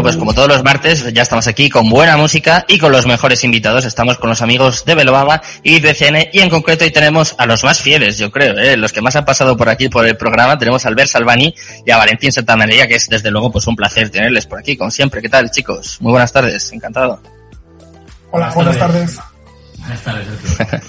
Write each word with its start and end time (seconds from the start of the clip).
Bueno, 0.00 0.12
pues 0.14 0.18
como 0.18 0.32
todos 0.32 0.48
los 0.48 0.64
martes, 0.64 1.12
ya 1.12 1.20
estamos 1.20 1.46
aquí 1.46 1.68
con 1.68 1.90
buena 1.90 2.16
música 2.16 2.64
y 2.66 2.78
con 2.78 2.90
los 2.90 3.04
mejores 3.04 3.44
invitados. 3.44 3.84
Estamos 3.84 4.16
con 4.16 4.30
los 4.30 4.40
amigos 4.40 4.86
de 4.86 4.94
Belobaba 4.94 5.42
y 5.62 5.78
de 5.80 5.92
CN 5.92 6.30
y 6.32 6.40
en 6.40 6.48
concreto 6.48 6.86
hoy 6.86 6.90
tenemos 6.90 7.34
a 7.36 7.44
los 7.44 7.64
más 7.64 7.82
fieles, 7.82 8.16
yo 8.16 8.30
creo, 8.30 8.56
¿eh? 8.56 8.78
los 8.78 8.94
que 8.94 9.02
más 9.02 9.14
han 9.16 9.26
pasado 9.26 9.58
por 9.58 9.68
aquí 9.68 9.90
por 9.90 10.06
el 10.06 10.16
programa. 10.16 10.56
Tenemos 10.58 10.86
a 10.86 10.88
Albert 10.88 11.10
Salvani 11.10 11.54
y 11.84 11.90
a 11.90 11.98
Valentín 11.98 12.32
Santamaría, 12.32 12.88
que 12.88 12.94
es 12.94 13.10
desde 13.10 13.30
luego 13.30 13.52
pues 13.52 13.66
un 13.66 13.76
placer 13.76 14.08
tenerles 14.08 14.46
por 14.46 14.58
aquí, 14.58 14.74
como 14.74 14.90
siempre. 14.90 15.20
¿Qué 15.20 15.28
tal, 15.28 15.50
chicos? 15.50 15.98
Muy 16.00 16.12
buenas 16.12 16.32
tardes, 16.32 16.72
encantado. 16.72 17.20
Hola, 18.30 18.52
buenas 18.54 18.78
tardes. 18.78 19.18
Buenas 19.80 20.00
tardes, 20.02 20.26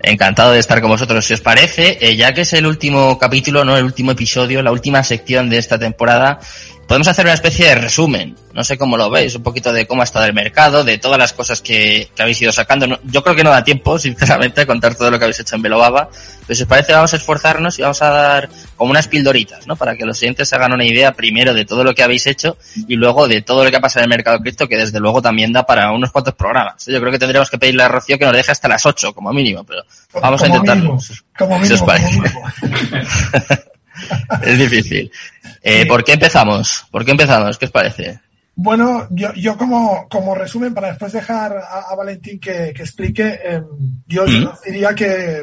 Encantado 0.00 0.50
de 0.52 0.58
estar 0.58 0.80
con 0.80 0.90
vosotros. 0.90 1.24
Si 1.24 1.34
os 1.34 1.40
parece, 1.40 1.98
eh, 2.00 2.16
ya 2.16 2.34
que 2.34 2.42
es 2.42 2.52
el 2.52 2.66
último 2.66 3.16
capítulo, 3.16 3.64
no 3.64 3.76
el 3.76 3.84
último 3.84 4.10
episodio, 4.10 4.60
la 4.60 4.72
última 4.72 5.02
sección 5.02 5.48
de 5.48 5.56
esta 5.56 5.78
temporada, 5.78 6.40
podemos 6.86 7.08
hacer 7.08 7.24
una 7.24 7.34
especie 7.34 7.68
de 7.68 7.74
resumen. 7.76 8.36
No 8.52 8.62
sé 8.62 8.78
cómo 8.78 8.96
lo 8.96 9.10
veis, 9.10 9.34
un 9.34 9.42
poquito 9.42 9.72
de 9.72 9.86
cómo 9.86 10.02
ha 10.02 10.04
estado 10.04 10.26
el 10.26 10.32
mercado, 10.32 10.84
de 10.84 10.98
todas 10.98 11.18
las 11.18 11.32
cosas 11.32 11.60
que, 11.60 12.08
que 12.14 12.22
habéis 12.22 12.40
ido 12.40 12.52
sacando. 12.52 13.00
yo 13.04 13.22
creo 13.22 13.34
que 13.34 13.42
no 13.42 13.50
da 13.50 13.64
tiempo, 13.64 13.98
sinceramente, 14.00 14.60
a 14.60 14.66
contar 14.66 14.94
todo 14.94 15.10
lo 15.10 15.18
que 15.18 15.24
habéis 15.24 15.40
hecho 15.40 15.56
en 15.56 15.62
Belobaba. 15.62 16.08
Pero 16.46 16.56
si 16.56 16.62
os 16.62 16.68
parece, 16.68 16.92
vamos 16.92 17.12
a 17.12 17.16
esforzarnos 17.16 17.78
y 17.78 17.82
vamos 17.82 18.02
a 18.02 18.10
dar 18.10 18.48
como 18.76 18.90
unas 18.90 19.08
pildoritas, 19.08 19.66
¿no? 19.66 19.76
Para 19.76 19.96
que 19.96 20.04
los 20.04 20.18
siguientes 20.18 20.48
se 20.48 20.56
hagan 20.56 20.72
una 20.72 20.84
idea 20.84 21.12
primero 21.12 21.54
de 21.54 21.64
todo 21.64 21.82
lo 21.84 21.94
que 21.94 22.02
habéis 22.02 22.26
hecho 22.26 22.56
y 22.86 22.96
luego 22.96 23.26
de 23.26 23.42
todo 23.42 23.64
lo 23.64 23.70
que 23.70 23.76
ha 23.76 23.80
pasado 23.80 24.04
en 24.04 24.12
el 24.12 24.16
mercado 24.16 24.38
cripto, 24.38 24.68
que 24.68 24.76
desde 24.76 25.00
luego 25.00 25.22
también 25.22 25.52
da 25.52 25.64
para 25.64 25.90
unos 25.90 26.12
cuantos 26.12 26.34
programas. 26.34 26.84
Yo 26.86 27.00
creo 27.00 27.10
que 27.10 27.18
tendríamos 27.18 27.50
que 27.50 27.58
pedirle 27.58 27.82
a 27.82 27.88
Rocío 27.88 28.18
que 28.18 28.24
nos 28.26 28.34
deje 28.34 28.52
hasta 28.52 28.68
las 28.68 28.84
8 28.84 29.14
como 29.14 29.32
mínimo, 29.32 29.64
pero 29.64 29.82
vamos 30.20 30.42
a 30.42 30.46
intentarlo. 30.46 30.98
como 31.36 31.58
mínimo, 31.58 31.86
como 31.86 31.98
mínimo. 31.98 32.42
es 34.42 34.58
difícil. 34.58 35.10
Eh, 35.62 35.86
¿Por 35.86 36.04
qué 36.04 36.12
empezamos? 36.12 36.86
¿Por 36.90 37.04
qué 37.04 37.12
empezamos? 37.12 37.58
¿Qué 37.58 37.66
os 37.66 37.70
parece? 37.70 38.20
Bueno, 38.56 39.08
yo, 39.10 39.32
yo 39.34 39.56
como, 39.56 40.08
como 40.08 40.34
resumen, 40.34 40.74
para 40.74 40.88
después 40.88 41.12
dejar 41.12 41.56
a, 41.56 41.92
Valentín 41.96 42.38
que, 42.38 42.72
que 42.72 42.82
explique, 42.82 43.40
em, 43.42 43.64
yo, 44.06 44.24
¿Mm? 44.26 44.48
diría 44.64 44.94
que 44.94 45.42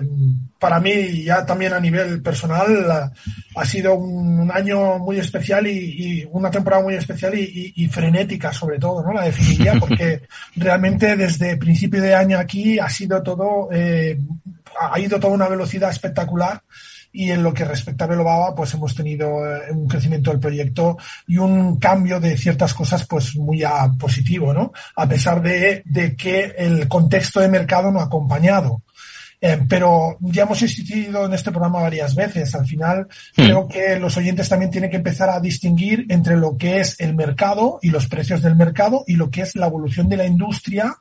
para 0.57 0.79
mí, 0.79 1.23
ya 1.23 1.43
también 1.43 1.73
a 1.73 1.79
nivel 1.79 2.21
personal, 2.21 3.11
ha 3.55 3.65
sido 3.65 3.95
un, 3.95 4.49
año 4.51 4.99
muy 4.99 5.17
especial 5.17 5.65
y, 5.65 6.23
una 6.31 6.51
temporada 6.51 6.83
muy 6.83 6.93
especial 6.93 7.33
y, 7.35 7.87
frenética, 7.87 8.53
sobre 8.53 8.77
todo, 8.77 9.03
¿no? 9.03 9.11
La 9.11 9.23
definiría, 9.23 9.73
porque 9.79 10.21
realmente 10.55 11.17
desde 11.17 11.57
principio 11.57 12.01
de 12.01 12.13
año 12.13 12.37
aquí 12.37 12.77
ha 12.77 12.89
sido 12.89 13.23
todo, 13.23 13.69
eh, 13.73 14.19
ha 14.79 14.99
ido 14.99 15.19
toda 15.19 15.33
una 15.33 15.49
velocidad 15.49 15.89
espectacular 15.89 16.61
y 17.11 17.31
en 17.31 17.43
lo 17.43 17.53
que 17.53 17.65
respecta 17.65 18.05
a 18.05 18.07
Belobaba, 18.07 18.55
pues 18.55 18.73
hemos 18.73 18.95
tenido 18.95 19.45
eh, 19.45 19.71
un 19.71 19.87
crecimiento 19.87 20.31
del 20.31 20.39
proyecto 20.39 20.97
y 21.27 21.37
un 21.37 21.77
cambio 21.77 22.19
de 22.19 22.37
ciertas 22.37 22.73
cosas, 22.73 23.05
pues 23.05 23.35
muy 23.35 23.63
a 23.63 23.91
positivo, 23.99 24.53
¿no? 24.53 24.71
A 24.95 25.07
pesar 25.07 25.41
de, 25.41 25.81
de 25.85 26.15
que 26.15 26.53
el 26.57 26.87
contexto 26.87 27.39
de 27.39 27.49
mercado 27.49 27.91
no 27.91 27.99
ha 27.99 28.05
acompañado. 28.05 28.81
Eh, 29.43 29.59
pero 29.67 30.17
ya 30.19 30.43
hemos 30.43 30.61
insistido 30.61 31.25
en 31.25 31.33
este 31.33 31.49
programa 31.49 31.81
varias 31.81 32.13
veces. 32.13 32.53
Al 32.53 32.67
final, 32.67 33.07
hmm. 33.35 33.43
creo 33.43 33.67
que 33.67 33.99
los 33.99 34.15
oyentes 34.15 34.47
también 34.47 34.69
tienen 34.69 34.91
que 34.91 34.97
empezar 34.97 35.31
a 35.31 35.39
distinguir 35.39 36.05
entre 36.09 36.37
lo 36.37 36.57
que 36.57 36.79
es 36.79 36.99
el 36.99 37.15
mercado 37.15 37.79
y 37.81 37.89
los 37.89 38.07
precios 38.07 38.43
del 38.43 38.55
mercado 38.55 39.03
y 39.07 39.15
lo 39.15 39.31
que 39.31 39.41
es 39.41 39.55
la 39.55 39.65
evolución 39.65 40.07
de 40.09 40.17
la 40.17 40.27
industria 40.27 40.95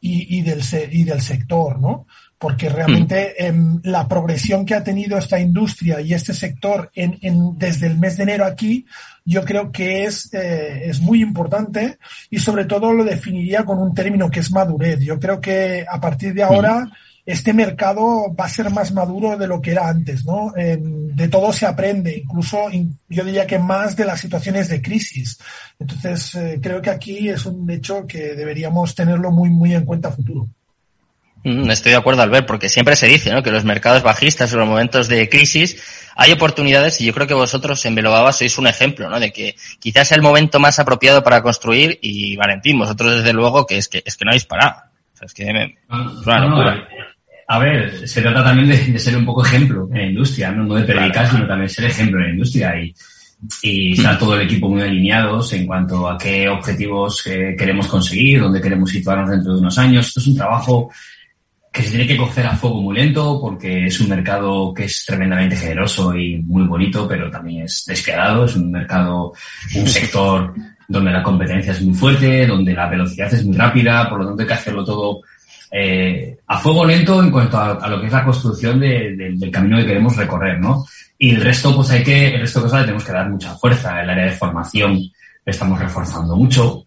y, 0.00 0.38
y, 0.38 0.42
del, 0.42 0.62
y 0.92 1.02
del 1.02 1.20
sector, 1.20 1.80
¿no? 1.80 2.06
Porque 2.42 2.68
realmente 2.68 3.46
em, 3.46 3.78
la 3.84 4.08
progresión 4.08 4.66
que 4.66 4.74
ha 4.74 4.82
tenido 4.82 5.16
esta 5.16 5.38
industria 5.38 6.00
y 6.00 6.12
este 6.12 6.34
sector 6.34 6.90
en, 6.92 7.16
en, 7.22 7.56
desde 7.56 7.86
el 7.86 7.96
mes 7.96 8.16
de 8.16 8.24
enero 8.24 8.44
aquí, 8.44 8.84
yo 9.24 9.44
creo 9.44 9.70
que 9.70 10.06
es, 10.06 10.28
eh, 10.34 10.86
es 10.86 11.00
muy 11.00 11.22
importante 11.22 11.98
y 12.30 12.40
sobre 12.40 12.64
todo 12.64 12.92
lo 12.92 13.04
definiría 13.04 13.64
con 13.64 13.78
un 13.78 13.94
término 13.94 14.28
que 14.28 14.40
es 14.40 14.50
madurez. 14.50 14.98
Yo 14.98 15.20
creo 15.20 15.40
que 15.40 15.86
a 15.88 16.00
partir 16.00 16.34
de 16.34 16.42
ahora 16.42 16.90
este 17.24 17.52
mercado 17.52 18.34
va 18.34 18.46
a 18.46 18.48
ser 18.48 18.70
más 18.70 18.92
maduro 18.92 19.38
de 19.38 19.46
lo 19.46 19.62
que 19.62 19.70
era 19.70 19.88
antes, 19.88 20.26
¿no? 20.26 20.52
Em, 20.56 21.14
de 21.14 21.28
todo 21.28 21.52
se 21.52 21.66
aprende, 21.66 22.24
incluso 22.24 22.58
yo 23.08 23.24
diría 23.24 23.46
que 23.46 23.60
más 23.60 23.94
de 23.94 24.04
las 24.04 24.18
situaciones 24.18 24.68
de 24.68 24.82
crisis. 24.82 25.38
Entonces, 25.78 26.34
eh, 26.34 26.58
creo 26.60 26.82
que 26.82 26.90
aquí 26.90 27.28
es 27.28 27.46
un 27.46 27.70
hecho 27.70 28.04
que 28.04 28.34
deberíamos 28.34 28.96
tenerlo 28.96 29.30
muy, 29.30 29.48
muy 29.48 29.76
en 29.76 29.84
cuenta 29.84 30.08
a 30.08 30.12
futuro. 30.12 30.48
Mm, 31.44 31.70
estoy 31.70 31.92
de 31.92 31.98
acuerdo 31.98 32.22
al 32.22 32.30
ver, 32.30 32.46
porque 32.46 32.68
siempre 32.68 32.94
se 32.94 33.08
dice 33.08 33.32
¿no? 33.32 33.42
que 33.42 33.50
los 33.50 33.64
mercados 33.64 34.02
bajistas 34.02 34.52
en 34.52 34.60
los 34.60 34.68
momentos 34.68 35.08
de 35.08 35.28
crisis 35.28 35.82
hay 36.14 36.30
oportunidades 36.30 37.00
y 37.00 37.06
yo 37.06 37.12
creo 37.12 37.26
que 37.26 37.34
vosotros 37.34 37.84
en 37.84 37.94
Belobaba 37.94 38.32
sois 38.32 38.58
un 38.58 38.66
ejemplo 38.66 39.08
¿no? 39.08 39.18
de 39.18 39.32
que 39.32 39.56
quizás 39.80 40.10
es 40.10 40.12
el 40.12 40.22
momento 40.22 40.60
más 40.60 40.78
apropiado 40.78 41.22
para 41.22 41.42
construir 41.42 41.98
y 42.00 42.36
Valentín, 42.36 42.78
vosotros 42.78 43.16
desde 43.16 43.32
luego 43.32 43.66
que 43.66 43.78
es 43.78 43.88
que, 43.88 44.02
es 44.04 44.16
que 44.16 44.24
no 44.24 44.30
habéis 44.30 44.44
parado. 44.44 44.82
es 45.20 45.34
que 45.34 45.74
a 47.48 47.58
ver, 47.58 48.08
se 48.08 48.22
trata 48.22 48.44
también 48.44 48.68
de, 48.68 48.98
ser 48.98 49.16
un 49.16 49.26
poco 49.26 49.44
ejemplo 49.44 49.88
en 49.92 49.98
la 49.98 50.06
industria, 50.06 50.52
no, 50.52 50.74
de 50.74 50.84
predicar, 50.84 51.28
sino 51.28 51.46
también 51.46 51.68
ser 51.68 51.86
ejemplo 51.86 52.18
en 52.20 52.26
la 52.26 52.32
industria 52.32 52.80
y, 52.80 52.94
y 53.62 53.92
estar 53.92 54.18
todo 54.18 54.36
el 54.36 54.42
equipo 54.42 54.68
muy 54.68 54.80
alineados 54.80 55.52
en 55.52 55.66
cuanto 55.66 56.08
a 56.08 56.16
qué 56.16 56.48
objetivos 56.48 57.26
eh, 57.26 57.54
queremos 57.58 57.88
conseguir, 57.88 58.40
dónde 58.40 58.60
queremos 58.60 58.90
situarnos 58.90 59.28
dentro 59.28 59.54
de 59.54 59.60
unos 59.60 59.76
años. 59.76 60.06
Esto 60.06 60.20
es 60.20 60.28
un 60.28 60.36
trabajo 60.36 60.90
que 61.72 61.82
se 61.82 61.90
tiene 61.90 62.06
que 62.06 62.18
coger 62.18 62.46
a 62.46 62.54
fuego 62.54 62.82
muy 62.82 62.96
lento 62.96 63.40
porque 63.40 63.86
es 63.86 63.98
un 64.00 64.10
mercado 64.10 64.74
que 64.74 64.84
es 64.84 65.04
tremendamente 65.06 65.56
generoso 65.56 66.14
y 66.14 66.36
muy 66.38 66.64
bonito, 66.64 67.08
pero 67.08 67.30
también 67.30 67.64
es 67.64 67.84
despiadado. 67.86 68.44
Es 68.44 68.54
un 68.56 68.70
mercado, 68.70 69.32
un 69.74 69.86
sector 69.88 70.52
donde 70.88 71.10
la 71.10 71.22
competencia 71.22 71.72
es 71.72 71.80
muy 71.80 71.94
fuerte, 71.94 72.46
donde 72.46 72.74
la 72.74 72.88
velocidad 72.88 73.32
es 73.32 73.44
muy 73.46 73.56
rápida, 73.56 74.08
por 74.10 74.18
lo 74.18 74.26
tanto 74.26 74.42
hay 74.42 74.48
que 74.48 74.54
hacerlo 74.54 74.84
todo 74.84 75.22
eh, 75.70 76.36
a 76.46 76.58
fuego 76.58 76.84
lento 76.84 77.22
en 77.22 77.30
cuanto 77.30 77.58
a, 77.58 77.88
lo 77.88 77.98
que 77.98 78.08
es 78.08 78.12
la 78.12 78.24
construcción 78.24 78.78
del 78.78 79.50
camino 79.50 79.78
que 79.78 79.86
queremos 79.86 80.14
recorrer, 80.14 80.60
¿no? 80.60 80.84
Y 81.16 81.30
el 81.30 81.40
resto, 81.40 81.74
pues 81.74 81.90
hay 81.92 82.02
que, 82.02 82.34
el 82.34 82.40
resto 82.40 82.58
de 82.58 82.64
cosas 82.64 82.80
le 82.80 82.84
tenemos 82.86 83.04
que 83.04 83.12
dar 83.12 83.30
mucha 83.30 83.54
fuerza. 83.54 84.02
El 84.02 84.10
área 84.10 84.26
de 84.26 84.32
formación 84.32 85.00
estamos 85.46 85.78
reforzando 85.78 86.36
mucho. 86.36 86.84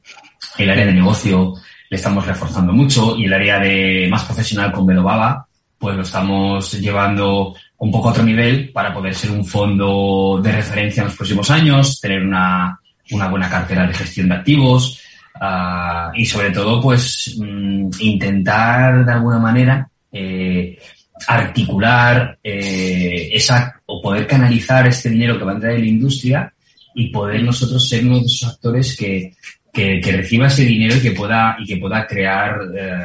El 0.57 0.69
área 0.69 0.85
de 0.85 0.93
negocio 0.93 1.55
le 1.89 1.97
estamos 1.97 2.25
reforzando 2.25 2.73
mucho 2.73 3.15
y 3.17 3.25
el 3.25 3.33
área 3.33 3.59
de 3.59 4.07
más 4.09 4.23
profesional 4.23 4.71
con 4.71 4.85
Belobaba, 4.85 5.47
pues 5.77 5.95
lo 5.95 6.01
estamos 6.01 6.73
llevando 6.79 7.55
un 7.77 7.91
poco 7.91 8.09
a 8.09 8.11
otro 8.11 8.23
nivel 8.23 8.71
para 8.71 8.93
poder 8.93 9.13
ser 9.13 9.31
un 9.31 9.45
fondo 9.45 10.39
de 10.41 10.51
referencia 10.51 11.01
en 11.01 11.07
los 11.07 11.15
próximos 11.15 11.51
años, 11.51 11.99
tener 11.99 12.23
una, 12.23 12.79
una 13.11 13.27
buena 13.27 13.49
cartera 13.49 13.85
de 13.85 13.93
gestión 13.93 14.29
de 14.29 14.35
activos 14.35 15.01
uh, 15.35 16.15
y 16.15 16.25
sobre 16.25 16.51
todo 16.51 16.81
pues 16.81 17.35
mm, 17.37 17.89
intentar 17.99 19.05
de 19.05 19.11
alguna 19.11 19.39
manera 19.39 19.87
eh, 20.11 20.79
articular 21.27 22.39
eh, 22.43 23.29
esa 23.31 23.81
o 23.85 24.01
poder 24.01 24.25
canalizar 24.25 24.87
este 24.87 25.09
dinero 25.09 25.37
que 25.37 25.45
va 25.45 25.51
a 25.51 25.55
entrar 25.55 25.73
en 25.73 25.81
la 25.81 25.87
industria 25.87 26.53
y 26.93 27.09
poder 27.09 27.43
nosotros 27.43 27.87
ser 27.87 28.05
uno 28.05 28.19
de 28.19 28.25
esos 28.25 28.49
actores 28.49 28.95
que, 28.97 29.33
que, 29.75 29.99
que 29.99 30.11
reciba 30.13 30.47
ese 30.47 30.63
dinero 30.63 30.95
y 30.95 31.01
que 31.01 31.11
pueda, 31.11 31.57
y 31.59 31.65
que 31.65 31.77
pueda 31.77 32.07
crear 32.07 32.57
eh, 32.75 33.03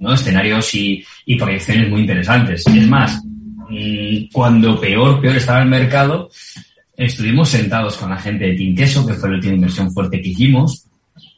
¿no? 0.00 0.12
escenarios 0.12 0.74
y, 0.74 1.02
y, 1.24 1.36
proyecciones 1.36 1.88
muy 1.88 2.02
interesantes. 2.02 2.66
Es 2.66 2.86
más, 2.86 3.22
mm, 3.24 4.26
cuando 4.30 4.78
peor, 4.78 5.20
peor 5.20 5.36
estaba 5.36 5.62
el 5.62 5.68
mercado, 5.68 6.30
estuvimos 6.96 7.48
sentados 7.48 7.96
con 7.96 8.10
la 8.10 8.18
gente 8.18 8.44
de 8.44 8.54
Tinqueso, 8.54 9.06
que 9.06 9.14
fue 9.14 9.30
la 9.30 9.36
última 9.36 9.54
inversión 9.54 9.90
fuerte 9.90 10.20
que 10.20 10.28
hicimos, 10.28 10.86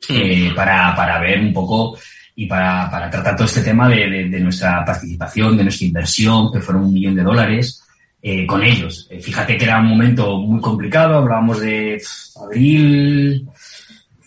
eh, 0.09 0.51
para, 0.55 0.95
para 0.95 1.21
ver 1.21 1.41
un 1.41 1.53
poco 1.53 1.97
y 2.35 2.47
para, 2.47 2.91
para 2.91 3.09
tratar 3.09 3.37
todo 3.37 3.47
este 3.47 3.63
tema 3.63 3.89
de, 3.89 4.11
de, 4.11 4.29
de, 4.29 4.41
nuestra 4.41 4.85
participación, 4.85 5.57
de 5.57 5.63
nuestra 5.63 5.87
inversión, 5.87 6.53
que 6.53 6.61
fueron 6.61 6.85
un 6.85 6.93
millón 6.93 7.15
de 7.15 7.23
dólares, 7.23 7.83
eh, 8.29 8.45
con 8.45 8.63
ellos. 8.63 9.07
Eh, 9.09 9.21
fíjate 9.21 9.57
que 9.57 9.65
era 9.65 9.79
un 9.81 9.87
momento 9.87 10.39
muy 10.39 10.61
complicado, 10.61 11.19
hablábamos 11.19 11.61
de 11.61 12.03
abril, 12.43 13.47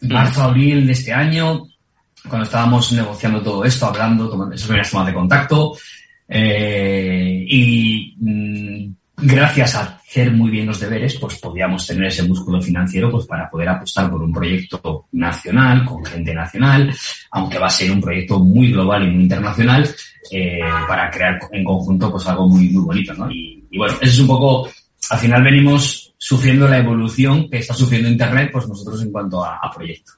marzo, 0.02 0.44
abril 0.44 0.86
de 0.86 0.94
este 0.94 1.14
año, 1.14 1.68
cuando 2.28 2.46
estábamos 2.46 2.92
negociando 2.92 3.42
todo 3.42 3.64
esto, 3.66 3.86
hablando, 3.86 4.30
tomando 4.30 4.56
esas 4.56 4.68
primeras 4.68 4.92
tomas 4.92 5.08
de 5.08 5.14
contacto, 5.14 5.78
eh, 6.28 7.46
y 7.48 8.16
mmm, 8.20 8.94
gracias 9.18 9.76
a 9.76 9.82
hacer 9.82 10.32
muy 10.32 10.50
bien 10.50 10.66
los 10.66 10.80
deberes, 10.80 11.16
pues 11.20 11.40
podíamos 11.40 11.86
tener 11.86 12.06
ese 12.06 12.24
músculo 12.24 12.62
financiero 12.62 13.12
pues 13.12 13.26
para 13.26 13.50
poder 13.50 13.70
apostar 13.70 14.10
por 14.10 14.22
un 14.22 14.34
proyecto 14.34 15.08
nacional, 15.14 15.86
con 15.86 16.04
gente 16.06 16.34
nacional, 16.34 16.94
aunque 17.32 17.60
va 17.60 17.68
a 17.68 17.72
ser 17.72 17.92
un 17.92 18.02
proyecto 18.02 18.40
muy 18.40 18.72
global 18.72 19.04
y 19.04 19.12
muy 19.12 19.24
internacional, 19.24 19.90
eh, 20.32 20.60
para 20.88 21.10
crear 21.10 21.40
en 21.52 21.64
conjunto 21.64 22.12
pues 22.12 22.28
algo 22.28 22.48
muy, 22.48 22.70
muy 22.70 22.84
bonito, 22.84 23.14
¿no? 23.14 23.30
Y, 23.32 23.66
y 23.70 23.78
bueno, 23.78 23.96
eso 24.02 24.12
es 24.12 24.20
un 24.20 24.28
poco, 24.28 24.70
al 25.10 25.20
final 25.20 25.44
venimos 25.44 26.09
sufriendo 26.20 26.68
la 26.68 26.78
evolución 26.78 27.50
que 27.50 27.58
está 27.58 27.74
sufriendo 27.74 28.10
Internet, 28.10 28.50
pues 28.52 28.68
nosotros 28.68 29.02
en 29.02 29.12
cuanto 29.12 29.44
a, 29.44 29.56
a 29.56 29.72
proyecto. 29.72 30.12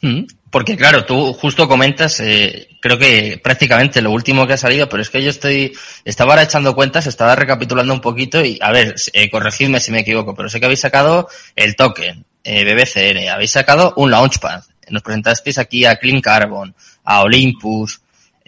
Mm, 0.00 0.22
porque 0.50 0.76
claro, 0.76 1.04
tú 1.04 1.34
justo 1.34 1.68
comentas, 1.68 2.20
eh, 2.20 2.68
creo 2.80 2.98
que 2.98 3.40
prácticamente 3.42 4.00
lo 4.00 4.10
último 4.10 4.46
que 4.46 4.54
ha 4.54 4.58
salido, 4.58 4.88
pero 4.88 5.02
es 5.02 5.10
que 5.10 5.22
yo 5.22 5.28
estoy, 5.28 5.72
estaba 6.04 6.32
ahora 6.32 6.44
echando 6.44 6.74
cuentas, 6.74 7.06
estaba 7.06 7.36
recapitulando 7.36 7.92
un 7.92 8.00
poquito 8.00 8.42
y, 8.44 8.58
a 8.62 8.72
ver, 8.72 8.94
eh, 9.12 9.28
corregidme 9.28 9.80
si 9.80 9.90
me 9.90 10.00
equivoco, 10.00 10.34
pero 10.34 10.48
sé 10.48 10.60
que 10.60 10.66
habéis 10.66 10.80
sacado 10.80 11.28
el 11.56 11.76
token, 11.76 12.24
eh, 12.42 12.64
BBCN, 12.64 13.28
habéis 13.28 13.50
sacado 13.50 13.92
un 13.96 14.10
Launchpad, 14.10 14.62
nos 14.88 15.02
presentasteis 15.02 15.58
aquí 15.58 15.84
a 15.84 15.96
Clean 15.96 16.20
Carbon, 16.22 16.74
a 17.04 17.20
Olympus, 17.20 18.00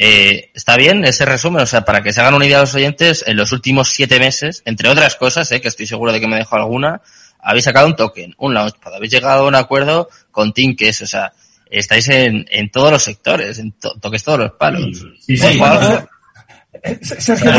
eh, 0.03 0.51
¿Está 0.55 0.79
bien 0.79 1.05
ese 1.05 1.27
resumen? 1.27 1.63
O 1.63 1.67
sea, 1.67 1.85
para 1.85 2.03
que 2.03 2.15
se 2.15 2.23
hagan 2.23 2.33
una 2.33 2.47
idea 2.47 2.61
los 2.61 2.75
oyentes, 2.75 3.23
en 3.27 3.37
los 3.37 3.53
últimos 3.53 3.91
siete 3.91 4.19
meses, 4.19 4.63
entre 4.65 4.89
otras 4.89 5.15
cosas, 5.17 5.53
eh, 5.53 5.61
que 5.61 5.69
estoy 5.69 5.87
seguro 5.87 6.11
de 6.11 6.19
que 6.21 6.27
me 6.27 6.37
dejo 6.37 6.57
alguna, 6.57 7.03
habéis 7.39 7.65
sacado 7.65 7.87
un 7.87 7.97
token, 7.97 8.35
un 8.39 8.55
launchpad, 8.55 8.95
habéis 8.95 9.13
llegado 9.13 9.45
a 9.45 9.47
un 9.47 9.55
acuerdo 9.55 10.09
con 10.31 10.55
Tinkes, 10.55 11.03
o 11.03 11.07
sea, 11.07 11.35
estáis 11.71 12.09
en, 12.09 12.47
en 12.51 12.71
todos 12.71 12.91
los 12.91 13.03
sectores, 13.03 13.59
en 13.59 13.73
toques 13.73 14.25
todos 14.25 14.39
los 14.39 14.53
palos. 14.53 15.05
Sí, 15.21 15.37
sí, 15.37 15.59
Sergio, 17.03 17.53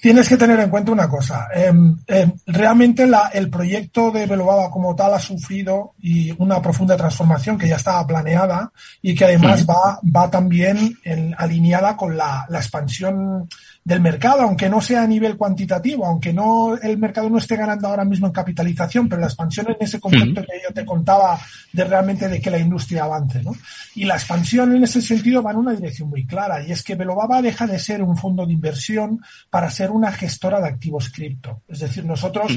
tienes 0.00 0.28
que 0.28 0.36
tener 0.36 0.58
en 0.60 0.70
cuenta 0.70 0.92
una 0.92 1.08
cosa. 1.08 1.48
Em, 1.52 1.96
em, 2.06 2.32
realmente 2.46 3.06
la, 3.06 3.30
el 3.32 3.50
proyecto 3.50 4.10
de 4.10 4.26
Belobaba 4.26 4.70
como 4.70 4.94
tal 4.96 5.14
ha 5.14 5.18
sufrido 5.18 5.94
y 6.00 6.32
una 6.42 6.60
profunda 6.62 6.96
transformación 6.96 7.58
que 7.58 7.68
ya 7.68 7.76
estaba 7.76 8.06
planeada 8.06 8.72
y 9.02 9.14
que 9.14 9.26
además 9.26 9.66
va, 9.68 10.00
va 10.04 10.30
también 10.30 10.96
en, 11.04 11.34
alineada 11.36 11.96
con 11.96 12.16
la, 12.16 12.46
la 12.48 12.58
expansión 12.58 13.48
del 13.82 14.00
mercado, 14.00 14.42
aunque 14.42 14.68
no 14.68 14.80
sea 14.80 15.02
a 15.02 15.06
nivel 15.06 15.36
cuantitativo, 15.36 16.04
aunque 16.04 16.32
no 16.32 16.76
el 16.76 16.98
mercado 16.98 17.30
no 17.30 17.38
esté 17.38 17.56
ganando 17.56 17.88
ahora 17.88 18.04
mismo 18.04 18.26
en 18.26 18.32
capitalización, 18.32 19.08
pero 19.08 19.20
la 19.20 19.26
expansión 19.26 19.68
en 19.70 19.76
ese 19.80 19.98
concepto 19.98 20.42
que 20.42 20.60
yo 20.62 20.72
te 20.74 20.84
contaba 20.84 21.40
de 21.72 21.84
realmente 21.84 22.28
de 22.28 22.40
que 22.40 22.50
la 22.50 22.58
industria 22.58 23.04
avance, 23.04 23.42
¿no? 23.42 23.52
Y 23.94 24.04
la 24.04 24.14
expansión 24.14 24.76
en 24.76 24.84
ese 24.84 25.00
sentido 25.00 25.42
va 25.42 25.52
en 25.52 25.58
una 25.58 25.72
dirección 25.72 26.10
muy 26.10 26.26
clara, 26.26 26.62
y 26.62 26.72
es 26.72 26.82
que 26.82 26.94
Belobaba 26.94 27.40
deja 27.40 27.66
de 27.66 27.78
ser 27.78 28.02
un 28.02 28.16
fondo 28.16 28.46
de 28.46 28.52
inversión 28.52 29.20
para 29.48 29.70
ser 29.70 29.90
una 29.90 30.12
gestora 30.12 30.60
de 30.60 30.68
activos 30.68 31.08
cripto. 31.08 31.62
Es 31.66 31.80
decir, 31.80 32.04
nosotros 32.04 32.52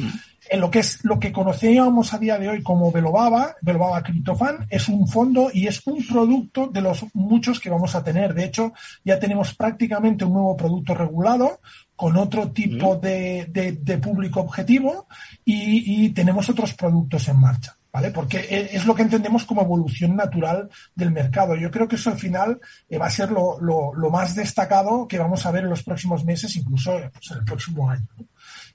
en 0.50 0.60
lo 0.60 0.69
que 0.69 0.80
es 0.80 1.04
lo 1.04 1.19
que 1.19 1.31
conocíamos 1.31 2.13
a 2.13 2.19
día 2.19 2.38
de 2.38 2.50
hoy 2.50 2.63
como 2.63 2.92
Belobaba, 2.92 3.56
Belobaba 3.62 4.04
CryptoFan, 4.04 4.68
es 4.69 4.88
un 4.88 5.07
fondo 5.07 5.50
y 5.54 5.68
es 5.68 5.86
un 5.86 6.06
producto 6.06 6.68
de 6.68 6.81
los 6.81 7.06
muchos 7.13 7.60
que 7.60 7.69
vamos 7.69 7.95
a 7.95 8.04
tener. 8.04 8.34
De 8.34 8.45
hecho, 8.45 8.74
ya 9.04 9.19
tenemos 9.19 9.54
prácticamente 9.54 10.25
un 10.25 10.34
nuevo 10.34 10.57
producto 10.57 10.94
regulado 10.94 11.60
con 11.95 12.18
otro 12.18 12.51
tipo 12.51 12.98
de, 12.98 13.48
de, 13.50 13.98
público 13.98 14.42
objetivo 14.42 15.07
y, 15.45 16.10
tenemos 16.10 16.50
otros 16.50 16.74
productos 16.74 17.28
en 17.28 17.40
marcha. 17.40 17.78
¿Vale? 17.92 18.10
Porque 18.10 18.40
e, 18.40 18.75
es 18.75 18.88
lo 18.88 18.95
que 18.95 19.04
entendemos 19.04 19.45
como 19.45 19.62
evolución 19.62 20.16
natural 20.16 20.68
del 20.95 21.12
mercado. 21.12 21.56
Yo 21.56 21.69
creo 21.69 21.88
que 21.88 21.95
eso 21.95 22.10
al 22.10 22.18
final 22.18 22.60
eh, 22.90 22.98
va 22.98 23.06
a 23.06 23.12
ser 23.12 23.31
lo, 23.31 23.60
lo, 23.62 23.94
lo, 23.94 24.10
más 24.10 24.34
destacado 24.34 25.07
que 25.07 25.19
vamos 25.19 25.45
a 25.45 25.51
ver 25.51 25.66
en 25.66 25.69
los 25.69 25.84
próximos 25.84 26.25
meses, 26.25 26.56
incluso 26.56 27.00
pues, 27.13 27.30
en 27.30 27.38
el 27.38 27.45
próximo 27.45 27.88
año. 27.88 28.07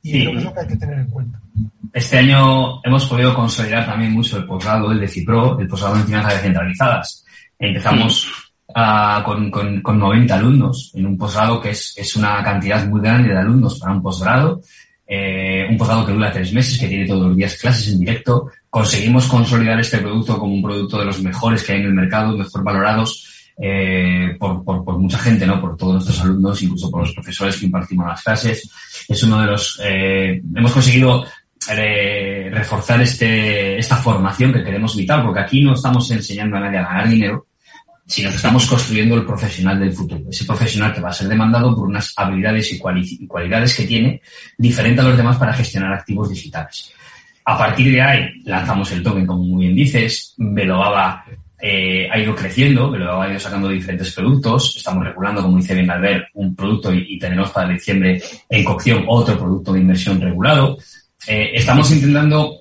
Y 0.02 0.20
creo 0.20 0.32
que 0.32 0.38
es 0.38 0.44
lo 0.44 0.54
que 0.54 0.60
hay 0.60 0.66
que 0.68 0.76
tener 0.76 0.98
en 0.98 1.06
cuenta. 1.06 1.40
Este 1.92 2.18
año 2.18 2.80
hemos 2.84 3.06
podido 3.06 3.34
consolidar 3.34 3.86
también 3.86 4.12
mucho 4.12 4.38
el 4.38 4.46
posgrado, 4.46 4.92
el 4.92 5.00
de 5.00 5.08
CIPRO, 5.08 5.58
el 5.58 5.68
posgrado 5.68 5.96
en 5.96 6.04
finanzas 6.04 6.34
descentralizadas. 6.34 7.24
Empezamos 7.58 8.30
ah, 8.74 9.22
con, 9.24 9.50
con, 9.50 9.80
con, 9.80 9.98
90 9.98 10.34
alumnos 10.34 10.92
en 10.94 11.06
un 11.06 11.18
posgrado 11.18 11.60
que 11.60 11.70
es, 11.70 11.94
es 11.96 12.16
una 12.16 12.42
cantidad 12.42 12.86
muy 12.86 13.00
grande 13.00 13.30
de 13.30 13.38
alumnos 13.38 13.78
para 13.78 13.92
un 13.92 14.02
posgrado. 14.02 14.60
Eh, 15.10 15.66
un 15.70 15.78
posgrado 15.78 16.04
que 16.04 16.12
dura 16.12 16.30
tres 16.30 16.52
meses, 16.52 16.78
que 16.78 16.86
tiene 16.86 17.06
todos 17.06 17.28
los 17.28 17.36
días 17.36 17.56
clases 17.56 17.92
en 17.92 18.00
directo. 18.00 18.50
Conseguimos 18.68 19.26
consolidar 19.26 19.80
este 19.80 19.98
producto 19.98 20.38
como 20.38 20.54
un 20.54 20.62
producto 20.62 20.98
de 20.98 21.06
los 21.06 21.22
mejores 21.22 21.64
que 21.64 21.72
hay 21.72 21.80
en 21.80 21.86
el 21.86 21.94
mercado, 21.94 22.36
mejor 22.36 22.62
valorados 22.62 23.37
eh, 23.60 24.36
por, 24.38 24.64
por, 24.64 24.84
por, 24.84 24.98
mucha 24.98 25.18
gente, 25.18 25.46
¿no? 25.46 25.60
Por 25.60 25.76
todos 25.76 25.94
nuestros 25.94 26.20
alumnos, 26.20 26.62
incluso 26.62 26.90
por 26.90 27.00
los 27.00 27.12
profesores 27.12 27.56
que 27.56 27.66
impartimos 27.66 28.06
las 28.06 28.22
clases. 28.22 28.70
Es 29.08 29.22
uno 29.24 29.40
de 29.40 29.46
los, 29.46 29.80
eh, 29.82 30.40
hemos 30.54 30.72
conseguido 30.72 31.24
eh, 31.70 32.50
reforzar 32.52 33.00
este, 33.02 33.78
esta 33.78 33.96
formación 33.96 34.52
que 34.52 34.62
queremos 34.62 34.96
vital, 34.96 35.24
porque 35.24 35.40
aquí 35.40 35.62
no 35.64 35.74
estamos 35.74 36.08
enseñando 36.10 36.56
a 36.56 36.60
nadie 36.60 36.78
a 36.78 36.84
ganar 36.84 37.08
dinero, 37.08 37.46
sino 38.06 38.30
que 38.30 38.36
estamos 38.36 38.64
construyendo 38.64 39.16
el 39.16 39.26
profesional 39.26 39.78
del 39.78 39.92
futuro, 39.92 40.24
ese 40.30 40.44
profesional 40.44 40.94
que 40.94 41.00
va 41.00 41.10
a 41.10 41.12
ser 41.12 41.28
demandado 41.28 41.74
por 41.74 41.88
unas 41.88 42.14
habilidades 42.16 42.72
y, 42.72 42.78
cualidades 42.78 43.76
que 43.76 43.86
tiene 43.86 44.22
diferente 44.56 45.00
a 45.00 45.04
los 45.04 45.16
demás 45.16 45.36
para 45.36 45.52
gestionar 45.52 45.92
activos 45.92 46.30
digitales. 46.30 46.92
A 47.44 47.58
partir 47.58 47.92
de 47.92 48.00
ahí 48.00 48.42
lanzamos 48.44 48.90
el 48.92 49.02
token, 49.02 49.26
como 49.26 49.42
muy 49.42 49.64
bien 49.64 49.76
dices, 49.76 50.34
Velobaba 50.38 51.24
eh, 51.60 52.08
ha 52.08 52.18
ido 52.18 52.36
creciendo, 52.36 52.90
pero 52.90 53.20
ha 53.20 53.28
ido 53.28 53.40
sacando 53.40 53.68
diferentes 53.68 54.12
productos. 54.14 54.76
Estamos 54.76 55.04
regulando, 55.04 55.42
como 55.42 55.56
dice 55.56 55.74
bien 55.74 55.90
Albert, 55.90 56.28
un 56.34 56.54
producto 56.54 56.92
y, 56.94 57.18
tenemos 57.18 57.50
para 57.50 57.68
diciembre 57.70 58.22
en 58.48 58.64
cocción 58.64 59.04
otro 59.08 59.36
producto 59.36 59.72
de 59.72 59.80
inversión 59.80 60.20
regulado. 60.20 60.78
Eh, 61.26 61.50
estamos 61.54 61.90
intentando 61.90 62.58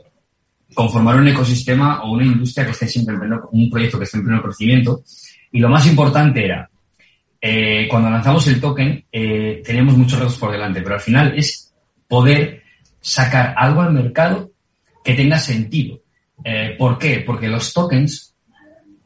conformar 0.73 1.17
un 1.17 1.27
ecosistema 1.27 2.03
o 2.03 2.13
una 2.13 2.25
industria 2.25 2.65
que 2.65 2.71
esté 2.71 2.88
siempre 2.88 3.13
en 3.13 3.21
pleno, 3.21 3.49
un 3.51 3.69
proyecto 3.69 3.99
que 3.99 4.05
esté 4.05 4.17
en 4.17 4.25
pleno 4.25 4.41
crecimiento. 4.41 5.03
Y 5.51 5.59
lo 5.59 5.69
más 5.69 5.85
importante 5.85 6.44
era, 6.44 6.67
eh, 7.39 7.88
cuando 7.88 8.09
lanzamos 8.09 8.47
el 8.47 8.59
token, 8.59 9.05
teníamos 9.11 9.95
muchos 9.95 10.19
retos 10.19 10.38
por 10.38 10.51
delante, 10.51 10.81
pero 10.81 10.95
al 10.95 11.01
final 11.01 11.38
es 11.38 11.71
poder 12.07 12.63
sacar 12.99 13.53
algo 13.55 13.81
al 13.81 13.94
mercado 13.94 14.49
que 15.03 15.13
tenga 15.13 15.38
sentido. 15.38 15.99
¿Por 16.77 16.97
qué? 16.97 17.23
Porque 17.25 17.47
los 17.47 17.73
tokens 17.73 18.36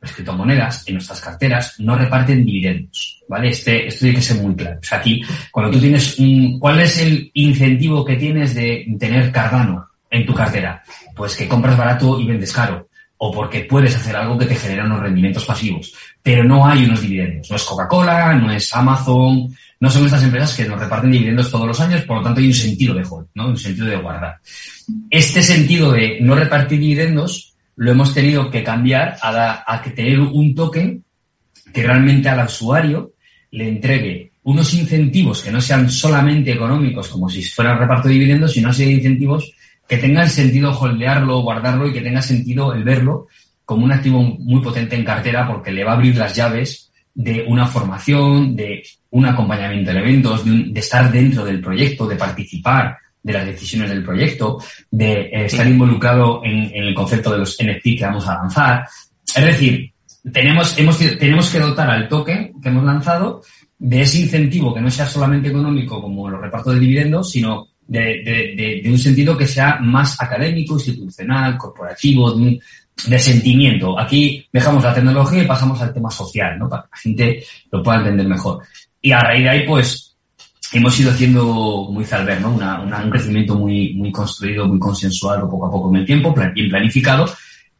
las 0.01 0.11
criptomonedas 0.13 0.87
en 0.87 0.95
nuestras 0.95 1.21
carteras 1.21 1.75
no 1.79 1.95
reparten 1.95 2.43
dividendos, 2.43 3.23
¿vale? 3.29 3.49
Este, 3.49 3.87
esto 3.87 3.99
tiene 3.99 4.15
que 4.15 4.23
ser 4.23 4.41
muy 4.41 4.55
claro. 4.55 4.79
O 4.81 4.83
sea, 4.83 4.97
aquí, 4.97 5.21
cuando 5.51 5.71
tú 5.71 5.79
tienes 5.79 6.17
un, 6.17 6.59
¿cuál 6.59 6.81
es 6.81 6.99
el 6.99 7.29
incentivo 7.35 8.03
que 8.03 8.15
tienes 8.15 8.55
de 8.55 8.87
tener 8.99 9.31
Cardano 9.31 9.87
en 10.09 10.25
tu 10.25 10.33
cartera? 10.33 10.81
Pues 11.15 11.35
que 11.35 11.47
compras 11.47 11.77
barato 11.77 12.19
y 12.19 12.25
vendes 12.25 12.51
caro. 12.51 12.87
O 13.23 13.31
porque 13.31 13.65
puedes 13.65 13.95
hacer 13.95 14.15
algo 14.15 14.35
que 14.35 14.47
te 14.47 14.55
genera 14.55 14.85
unos 14.85 15.01
rendimientos 15.01 15.45
pasivos. 15.45 15.93
Pero 16.23 16.43
no 16.43 16.65
hay 16.65 16.85
unos 16.85 17.01
dividendos. 17.01 17.51
No 17.51 17.55
es 17.55 17.63
Coca-Cola, 17.63 18.33
no 18.33 18.51
es 18.51 18.75
Amazon, 18.75 19.55
no 19.79 19.89
son 19.89 20.05
estas 20.05 20.23
empresas 20.23 20.55
que 20.55 20.65
nos 20.65 20.79
reparten 20.79 21.11
dividendos 21.11 21.51
todos 21.51 21.67
los 21.67 21.79
años, 21.79 22.01
por 22.01 22.17
lo 22.17 22.23
tanto 22.23 22.39
hay 22.39 22.47
un 22.47 22.53
sentido 22.53 22.95
de 22.95 23.03
hold, 23.07 23.27
¿no? 23.35 23.47
Un 23.47 23.57
sentido 23.57 23.85
de 23.85 23.97
guardar. 23.97 24.39
Este 25.09 25.43
sentido 25.43 25.91
de 25.91 26.19
no 26.21 26.35
repartir 26.35 26.79
dividendos 26.79 27.50
lo 27.75 27.91
hemos 27.91 28.13
tenido 28.13 28.49
que 28.49 28.63
cambiar 28.63 29.17
a, 29.21 29.63
a 29.65 29.81
tener 29.81 30.19
un 30.19 30.53
token 30.53 31.03
que 31.73 31.83
realmente 31.83 32.29
al 32.29 32.45
usuario 32.45 33.13
le 33.51 33.67
entregue 33.67 34.31
unos 34.43 34.73
incentivos 34.73 35.41
que 35.41 35.51
no 35.51 35.61
sean 35.61 35.89
solamente 35.89 36.51
económicos, 36.51 37.07
como 37.09 37.29
si 37.29 37.43
fuera 37.43 37.77
reparto 37.77 38.07
de 38.07 38.15
dividendos, 38.15 38.53
sino 38.53 38.69
así 38.69 38.85
de 38.85 38.93
incentivos 38.93 39.53
que 39.87 39.97
tengan 39.97 40.29
sentido 40.29 40.71
holdearlo, 40.71 41.41
guardarlo 41.41 41.87
y 41.87 41.93
que 41.93 42.01
tenga 42.01 42.21
sentido 42.21 42.73
el 42.73 42.83
verlo 42.83 43.27
como 43.65 43.85
un 43.85 43.91
activo 43.91 44.21
muy 44.21 44.61
potente 44.61 44.95
en 44.95 45.03
cartera 45.03 45.47
porque 45.47 45.71
le 45.71 45.83
va 45.83 45.91
a 45.91 45.95
abrir 45.95 46.17
las 46.17 46.35
llaves 46.35 46.91
de 47.13 47.45
una 47.47 47.67
formación, 47.67 48.55
de 48.55 48.83
un 49.11 49.25
acompañamiento 49.25 49.91
de 49.91 49.99
eventos, 49.99 50.45
de, 50.45 50.65
de 50.69 50.79
estar 50.79 51.11
dentro 51.11 51.43
del 51.45 51.61
proyecto, 51.61 52.07
de 52.07 52.15
participar, 52.15 52.97
de 53.23 53.33
las 53.33 53.45
decisiones 53.45 53.89
del 53.89 54.03
proyecto, 54.03 54.59
de 54.89 55.21
eh, 55.21 55.45
estar 55.45 55.67
involucrado 55.67 56.41
en, 56.43 56.71
el 56.73 56.93
concepto 56.93 57.31
de 57.31 57.39
los 57.39 57.57
NFT 57.61 57.97
que 57.97 58.05
vamos 58.05 58.27
a 58.27 58.35
lanzar. 58.35 58.87
Es 59.35 59.45
decir, 59.45 59.93
tenemos, 60.31 60.77
hemos, 60.77 60.97
tenemos 60.97 61.49
que 61.49 61.59
dotar 61.59 61.89
al 61.89 62.07
token 62.07 62.53
que 62.61 62.69
hemos 62.69 62.83
lanzado 62.83 63.41
de 63.77 64.01
ese 64.01 64.21
incentivo 64.21 64.73
que 64.73 64.81
no 64.81 64.91
sea 64.91 65.07
solamente 65.07 65.49
económico 65.49 66.01
como 66.01 66.29
los 66.29 66.39
repartos 66.39 66.73
de 66.75 66.79
dividendos, 66.79 67.31
sino 67.31 67.67
de, 67.87 68.21
de, 68.23 68.81
de, 68.83 68.91
un 68.91 68.97
sentido 68.97 69.37
que 69.37 69.47
sea 69.47 69.79
más 69.81 70.21
académico, 70.21 70.75
institucional, 70.75 71.57
corporativo, 71.57 72.31
de, 72.31 72.59
de 73.07 73.19
sentimiento. 73.19 73.99
Aquí 73.99 74.47
dejamos 74.51 74.83
la 74.83 74.93
tecnología 74.93 75.43
y 75.43 75.47
pasamos 75.47 75.81
al 75.81 75.93
tema 75.93 76.11
social, 76.11 76.57
¿no? 76.57 76.69
Para 76.69 76.83
que 76.83 76.89
la 76.91 76.97
gente 76.97 77.43
lo 77.71 77.83
pueda 77.83 77.99
entender 77.99 78.27
mejor. 78.27 78.63
Y 79.01 79.11
a 79.11 79.19
raíz 79.19 79.43
de 79.43 79.49
ahí, 79.49 79.67
pues, 79.67 80.10
hemos 80.71 80.99
ido 80.99 81.11
haciendo, 81.11 81.43
como 81.85 81.99
dice 81.99 82.15
Albert, 82.15 82.41
¿no? 82.41 82.53
Una, 82.53 82.81
un 82.81 83.09
crecimiento 83.09 83.55
muy, 83.55 83.93
muy 83.93 84.11
construido, 84.11 84.67
muy 84.67 84.79
consensuado 84.79 85.49
poco 85.49 85.67
a 85.67 85.71
poco 85.71 85.89
en 85.89 85.97
el 85.97 86.05
tiempo, 86.05 86.33
bien 86.53 86.69
planificado, 86.69 87.25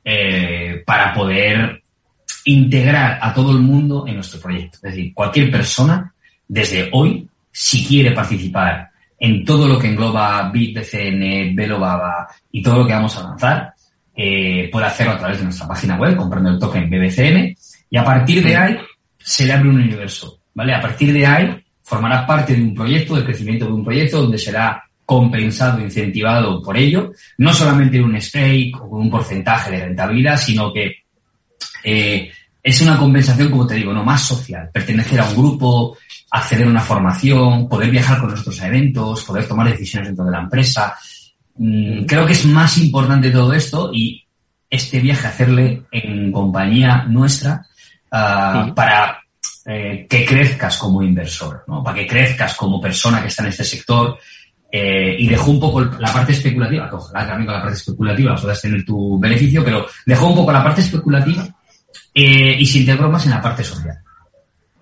eh, 0.03 0.83
para 0.85 1.13
poder 1.13 1.83
integrar 2.45 3.19
a 3.21 3.33
todo 3.33 3.51
el 3.51 3.59
mundo 3.59 4.05
en 4.07 4.15
nuestro 4.15 4.39
proyecto. 4.39 4.77
Es 4.77 4.93
decir, 4.93 5.13
cualquier 5.13 5.51
persona, 5.51 6.13
desde 6.47 6.89
hoy, 6.91 7.27
si 7.51 7.85
quiere 7.85 8.11
participar 8.11 8.89
en 9.19 9.45
todo 9.45 9.67
lo 9.67 9.77
que 9.77 9.87
engloba 9.87 10.49
BIT, 10.49 10.77
BCN, 10.77 11.55
Belobaba 11.55 12.27
y 12.51 12.61
todo 12.61 12.79
lo 12.79 12.87
que 12.87 12.93
vamos 12.93 13.15
a 13.17 13.23
lanzar, 13.23 13.73
eh, 14.15 14.67
puede 14.71 14.87
hacerlo 14.87 15.13
a 15.13 15.17
través 15.17 15.37
de 15.37 15.43
nuestra 15.45 15.67
página 15.67 15.95
web, 15.95 16.15
comprando 16.15 16.49
el 16.49 16.59
token 16.59 16.89
BBCN, 16.89 17.55
y 17.89 17.97
a 17.97 18.03
partir 18.03 18.43
de 18.43 18.55
ahí 18.55 18.77
se 19.17 19.45
le 19.45 19.53
abre 19.53 19.69
un 19.69 19.75
universo, 19.75 20.39
¿vale? 20.53 20.73
A 20.73 20.81
partir 20.81 21.13
de 21.13 21.25
ahí 21.25 21.60
formará 21.91 22.25
parte 22.25 22.55
de 22.55 22.63
un 22.63 22.73
proyecto, 22.73 23.15
del 23.15 23.25
crecimiento 23.25 23.65
de 23.65 23.73
un 23.73 23.83
proyecto 23.83 24.21
donde 24.21 24.37
será 24.37 24.81
compensado, 25.05 25.81
incentivado 25.81 26.63
por 26.63 26.77
ello, 26.77 27.11
no 27.39 27.53
solamente 27.53 28.01
un 28.01 28.15
stake 28.21 28.71
o 28.79 28.85
un 28.97 29.09
porcentaje 29.09 29.71
de 29.71 29.87
rentabilidad, 29.87 30.37
sino 30.37 30.71
que 30.71 31.03
eh, 31.83 32.31
es 32.63 32.81
una 32.81 32.97
compensación, 32.97 33.51
como 33.51 33.67
te 33.67 33.75
digo, 33.75 33.91
no 33.91 34.05
más 34.05 34.21
social, 34.21 34.69
pertenecer 34.71 35.19
a 35.19 35.25
un 35.25 35.35
grupo, 35.35 35.97
acceder 36.31 36.65
a 36.65 36.69
una 36.69 36.79
formación, 36.79 37.67
poder 37.67 37.91
viajar 37.91 38.21
con 38.21 38.29
nuestros 38.29 38.61
eventos, 38.61 39.25
poder 39.25 39.45
tomar 39.45 39.69
decisiones 39.69 40.07
dentro 40.07 40.23
de 40.23 40.31
la 40.31 40.39
empresa. 40.39 40.95
Mm, 41.57 42.05
creo 42.05 42.25
que 42.25 42.31
es 42.31 42.45
más 42.45 42.77
importante 42.77 43.31
todo 43.31 43.51
esto 43.51 43.91
y 43.93 44.25
este 44.69 45.01
viaje, 45.01 45.27
hacerle 45.27 45.83
en 45.91 46.31
compañía 46.31 47.03
nuestra 47.09 47.65
ah, 48.09 48.71
para 48.73 49.20
eh, 49.65 50.07
que 50.09 50.25
crezcas 50.25 50.77
como 50.77 51.01
inversor, 51.01 51.63
¿no? 51.67 51.83
para 51.83 51.97
que 51.97 52.07
crezcas 52.07 52.55
como 52.55 52.81
persona 52.81 53.21
que 53.21 53.27
está 53.27 53.43
en 53.43 53.49
este 53.49 53.63
sector. 53.63 54.17
Eh, 54.73 55.17
y 55.19 55.27
dejó 55.27 55.51
un 55.51 55.59
poco 55.59 55.81
la 55.81 56.13
parte 56.13 56.31
especulativa, 56.31 56.89
que 56.89 56.95
ojalá 56.95 57.27
también 57.27 57.45
con 57.45 57.55
la 57.55 57.61
parte 57.61 57.77
especulativa 57.77 58.35
puedas 58.35 58.61
tener 58.61 58.85
tu 58.85 59.19
beneficio, 59.19 59.65
pero 59.65 59.85
dejó 60.05 60.27
un 60.27 60.35
poco 60.35 60.51
la 60.53 60.63
parte 60.63 60.79
especulativa 60.79 61.45
eh, 62.13 62.55
y 62.57 62.65
se 62.65 62.79
integró 62.79 63.09
más 63.09 63.25
en 63.25 63.31
la 63.31 63.41
parte 63.41 63.65
social. 63.65 64.01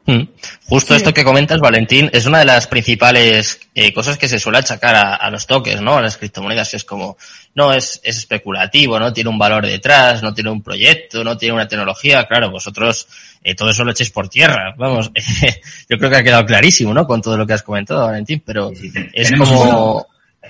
Mm. 0.09 0.27
Justo 0.65 0.95
esto 0.95 1.13
que 1.13 1.23
comentas, 1.23 1.59
Valentín, 1.59 2.09
es 2.11 2.25
una 2.25 2.39
de 2.39 2.45
las 2.45 2.65
principales 2.65 3.59
eh, 3.75 3.93
cosas 3.93 4.17
que 4.17 4.27
se 4.27 4.39
suele 4.39 4.57
achacar 4.57 4.95
a, 4.95 5.29
los 5.29 5.45
toques, 5.45 5.81
¿no? 5.81 5.97
A 5.97 6.01
las 6.01 6.17
criptomonedas, 6.17 6.71
que 6.71 6.77
es 6.77 6.83
como, 6.83 7.15
no, 7.53 7.71
es, 7.71 8.01
es 8.03 8.17
especulativo, 8.17 8.99
no 8.99 9.13
tiene 9.13 9.29
un 9.29 9.37
valor 9.37 9.67
detrás, 9.67 10.23
no 10.23 10.33
tiene 10.33 10.49
un 10.49 10.63
proyecto, 10.63 11.23
no 11.23 11.37
tiene 11.37 11.53
una 11.53 11.67
tecnología. 11.67 12.25
Claro, 12.25 12.49
vosotros 12.49 13.07
eh, 13.43 13.53
todo 13.53 13.69
eso 13.69 13.83
lo 13.83 13.91
echéis 13.91 14.09
por 14.09 14.29
tierra. 14.29 14.73
Vamos, 14.77 15.11
yo 15.89 15.97
creo 15.99 16.09
que 16.09 16.17
ha 16.17 16.23
quedado 16.23 16.45
clarísimo, 16.45 16.91
¿no? 16.91 17.05
Con 17.05 17.21
todo 17.21 17.37
lo 17.37 17.45
que 17.45 17.53
has 17.53 17.63
comentado, 17.63 18.07
Valentín, 18.07 18.41
pero 18.43 18.71
es 19.13 19.31
como 19.33 20.07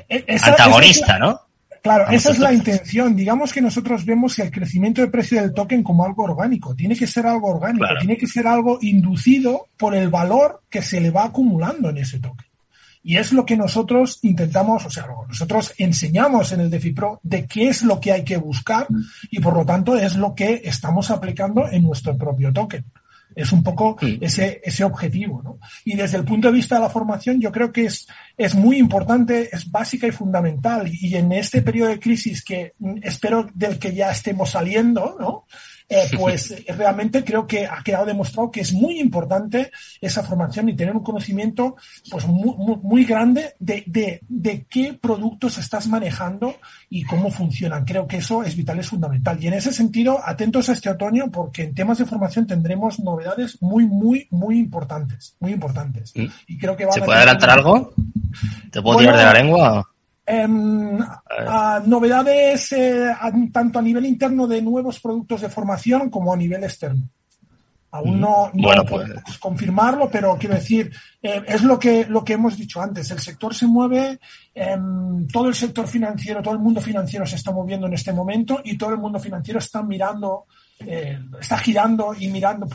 antagonista, 0.08 1.20
¿no? 1.20 1.49
Claro, 1.82 2.10
esa 2.10 2.32
es 2.32 2.40
la 2.40 2.54
intención. 2.54 3.16
Digamos 3.16 3.54
que 3.54 3.62
nosotros 3.62 4.06
vemos 4.06 4.38
el 4.40 4.52
crecimiento 4.52 5.02
de 5.02 5.08
precio 5.08 5.42
del 5.42 5.54
token 5.54 5.84
como 5.84 6.06
algo 6.06 6.24
orgánico. 6.24 6.76
Tiene 6.76 6.96
que 6.96 7.08
ser 7.08 7.26
algo 7.26 7.56
orgánico, 7.56 7.86
tiene 8.00 8.18
que 8.18 8.28
ser 8.28 8.48
algo 8.48 8.80
inducido 8.82 9.68
por 9.78 9.96
el 9.96 10.10
valor 10.10 10.62
que 10.70 10.82
se 10.82 11.00
le 11.00 11.12
va 11.12 11.26
acumulando 11.26 11.90
en 11.90 11.98
ese 11.98 12.20
token. 12.20 12.48
Y 13.02 13.18
es 13.18 13.32
lo 13.32 13.46
que 13.46 13.56
nosotros 13.56 14.20
intentamos, 14.24 14.86
o 14.86 14.90
sea, 14.90 15.08
nosotros 15.28 15.74
enseñamos 15.78 16.52
en 16.52 16.60
el 16.62 16.70
DeFi 16.70 16.92
Pro 16.92 17.20
de 17.24 17.46
qué 17.46 17.70
es 17.70 17.84
lo 17.84 18.00
que 18.00 18.12
hay 18.12 18.26
que 18.26 18.38
buscar 18.38 18.88
y 19.32 19.40
por 19.40 19.56
lo 19.56 19.66
tanto 19.66 19.96
es 19.96 20.16
lo 20.16 20.36
que 20.36 20.62
estamos 20.66 21.10
aplicando 21.10 21.70
en 21.72 21.84
nuestro 21.84 22.18
propio 22.18 22.52
token. 22.52 22.84
Es 23.36 23.52
un 23.52 23.64
poco 23.64 23.98
ese, 24.02 24.62
ese 24.64 24.84
objetivo, 24.84 25.42
¿no? 25.44 25.60
Y 25.86 25.96
desde 25.96 26.18
el 26.18 26.26
punto 26.26 26.48
de 26.48 26.56
vista 26.56 26.76
de 26.76 26.82
la 26.82 26.90
formación, 26.90 27.40
yo 27.40 27.52
creo 27.52 27.72
que 27.72 27.86
es, 27.86 28.08
es 28.38 28.56
muy 28.56 28.78
importante, 28.78 29.50
es 29.52 29.70
básica 29.70 30.08
y 30.08 30.12
fundamental. 30.12 30.90
Y 30.92 31.16
en 31.16 31.32
este 31.32 31.62
periodo 31.62 31.90
de 31.90 32.00
crisis 32.00 32.44
que 32.44 32.74
espero 33.02 33.50
del 33.54 33.80
que 33.80 33.94
ya 33.94 34.12
estemos 34.12 34.52
saliendo, 34.52 35.16
¿no? 35.20 35.46
Eh, 35.92 36.08
pues 36.16 36.52
eh, 36.52 36.66
realmente 36.78 37.24
creo 37.24 37.48
que 37.48 37.66
ha 37.66 37.82
quedado 37.84 38.06
demostrado 38.06 38.52
que 38.52 38.62
es 38.62 38.74
muy 38.74 39.00
importante 39.00 39.72
esa 40.00 40.22
formación 40.22 40.70
y 40.70 40.76
tener 40.76 40.96
un 40.96 41.02
conocimiento 41.02 41.78
pues 42.12 42.28
muy, 42.28 42.56
muy, 42.84 43.06
grande 43.06 43.56
de, 43.58 43.84
de, 43.88 44.22
de, 44.28 44.68
qué 44.70 44.94
productos 44.94 45.58
estás 45.58 45.88
manejando 45.88 46.58
y 46.92 47.04
cómo 47.06 47.32
funcionan. 47.32 47.86
Creo 47.86 48.06
que 48.06 48.18
eso 48.18 48.44
es 48.44 48.56
vital, 48.56 48.78
es 48.78 48.88
fundamental. 48.88 49.44
Y 49.44 49.48
en 49.48 49.56
ese 49.56 49.74
sentido, 49.74 50.20
atentos 50.24 50.70
a 50.70 50.74
este 50.74 50.92
otoño 50.92 51.32
porque 51.32 51.64
en 51.64 51.74
temas 51.74 51.98
de 51.98 52.06
formación 52.06 52.46
tendremos 52.46 53.00
novedades 53.00 53.60
muy, 53.60 53.88
muy, 53.88 54.28
muy 54.30 54.60
importantes, 54.60 55.36
muy 55.40 55.54
importantes. 55.54 56.14
Mm. 56.16 56.26
Y 56.50 56.58
creo 56.60 56.78
que 56.78 56.86
¿Se 56.92 57.02
puede 57.02 57.18
adelantar 57.18 57.50
algo? 57.50 57.94
¿Te 58.72 58.80
puedo 58.80 59.00
tirar 59.00 59.18
de 59.18 59.24
la 59.24 59.34
lengua? 59.34 59.89
Em, 60.32 61.00
a 61.02 61.82
novedades 61.84 62.72
eh, 62.74 63.10
tanto 63.52 63.80
a 63.80 63.82
nivel 63.82 64.06
interno 64.06 64.46
de 64.46 64.62
nuevos 64.62 65.00
productos 65.00 65.42
de 65.42 65.50
formación 65.50 66.12
como 66.12 66.32
a 66.32 66.38
nivel 66.38 66.64
externo. 66.64 67.10
Aún 67.90 68.22
no, 68.22 68.52
no 68.54 68.86
pues. 68.86 69.10
confirmarlo, 69.40 70.08
pero 70.12 70.38
quiero 70.38 70.54
decir, 70.54 70.92
eh, 71.24 71.42
es 71.48 71.64
lo 71.64 71.80
que, 71.80 72.06
lo 72.06 72.24
que 72.24 72.34
hemos 72.34 72.56
dicho 72.56 72.80
antes. 72.80 73.10
El 73.10 73.18
sector 73.18 73.56
se 73.56 73.66
mueve, 73.66 74.20
em, 74.54 75.28
todo 75.30 75.48
el 75.48 75.56
sector 75.56 75.88
financiero, 75.88 76.44
todo 76.44 76.54
el 76.54 76.60
mundo 76.60 76.80
financiero 76.80 77.26
se 77.26 77.38
está 77.38 77.52
moviendo 77.52 77.88
en 77.88 77.94
este 77.94 78.14
momento 78.14 78.62
y 78.64 78.78
todo 78.78 78.92
el 78.92 79.00
mundo 79.00 79.20
financiero 79.20 79.58
está 79.58 79.82
mirando 79.82 80.46
eh, 80.86 81.20
está 81.40 81.58
girando 81.58 82.16
y 82.18 82.30
mirando, 82.30 82.68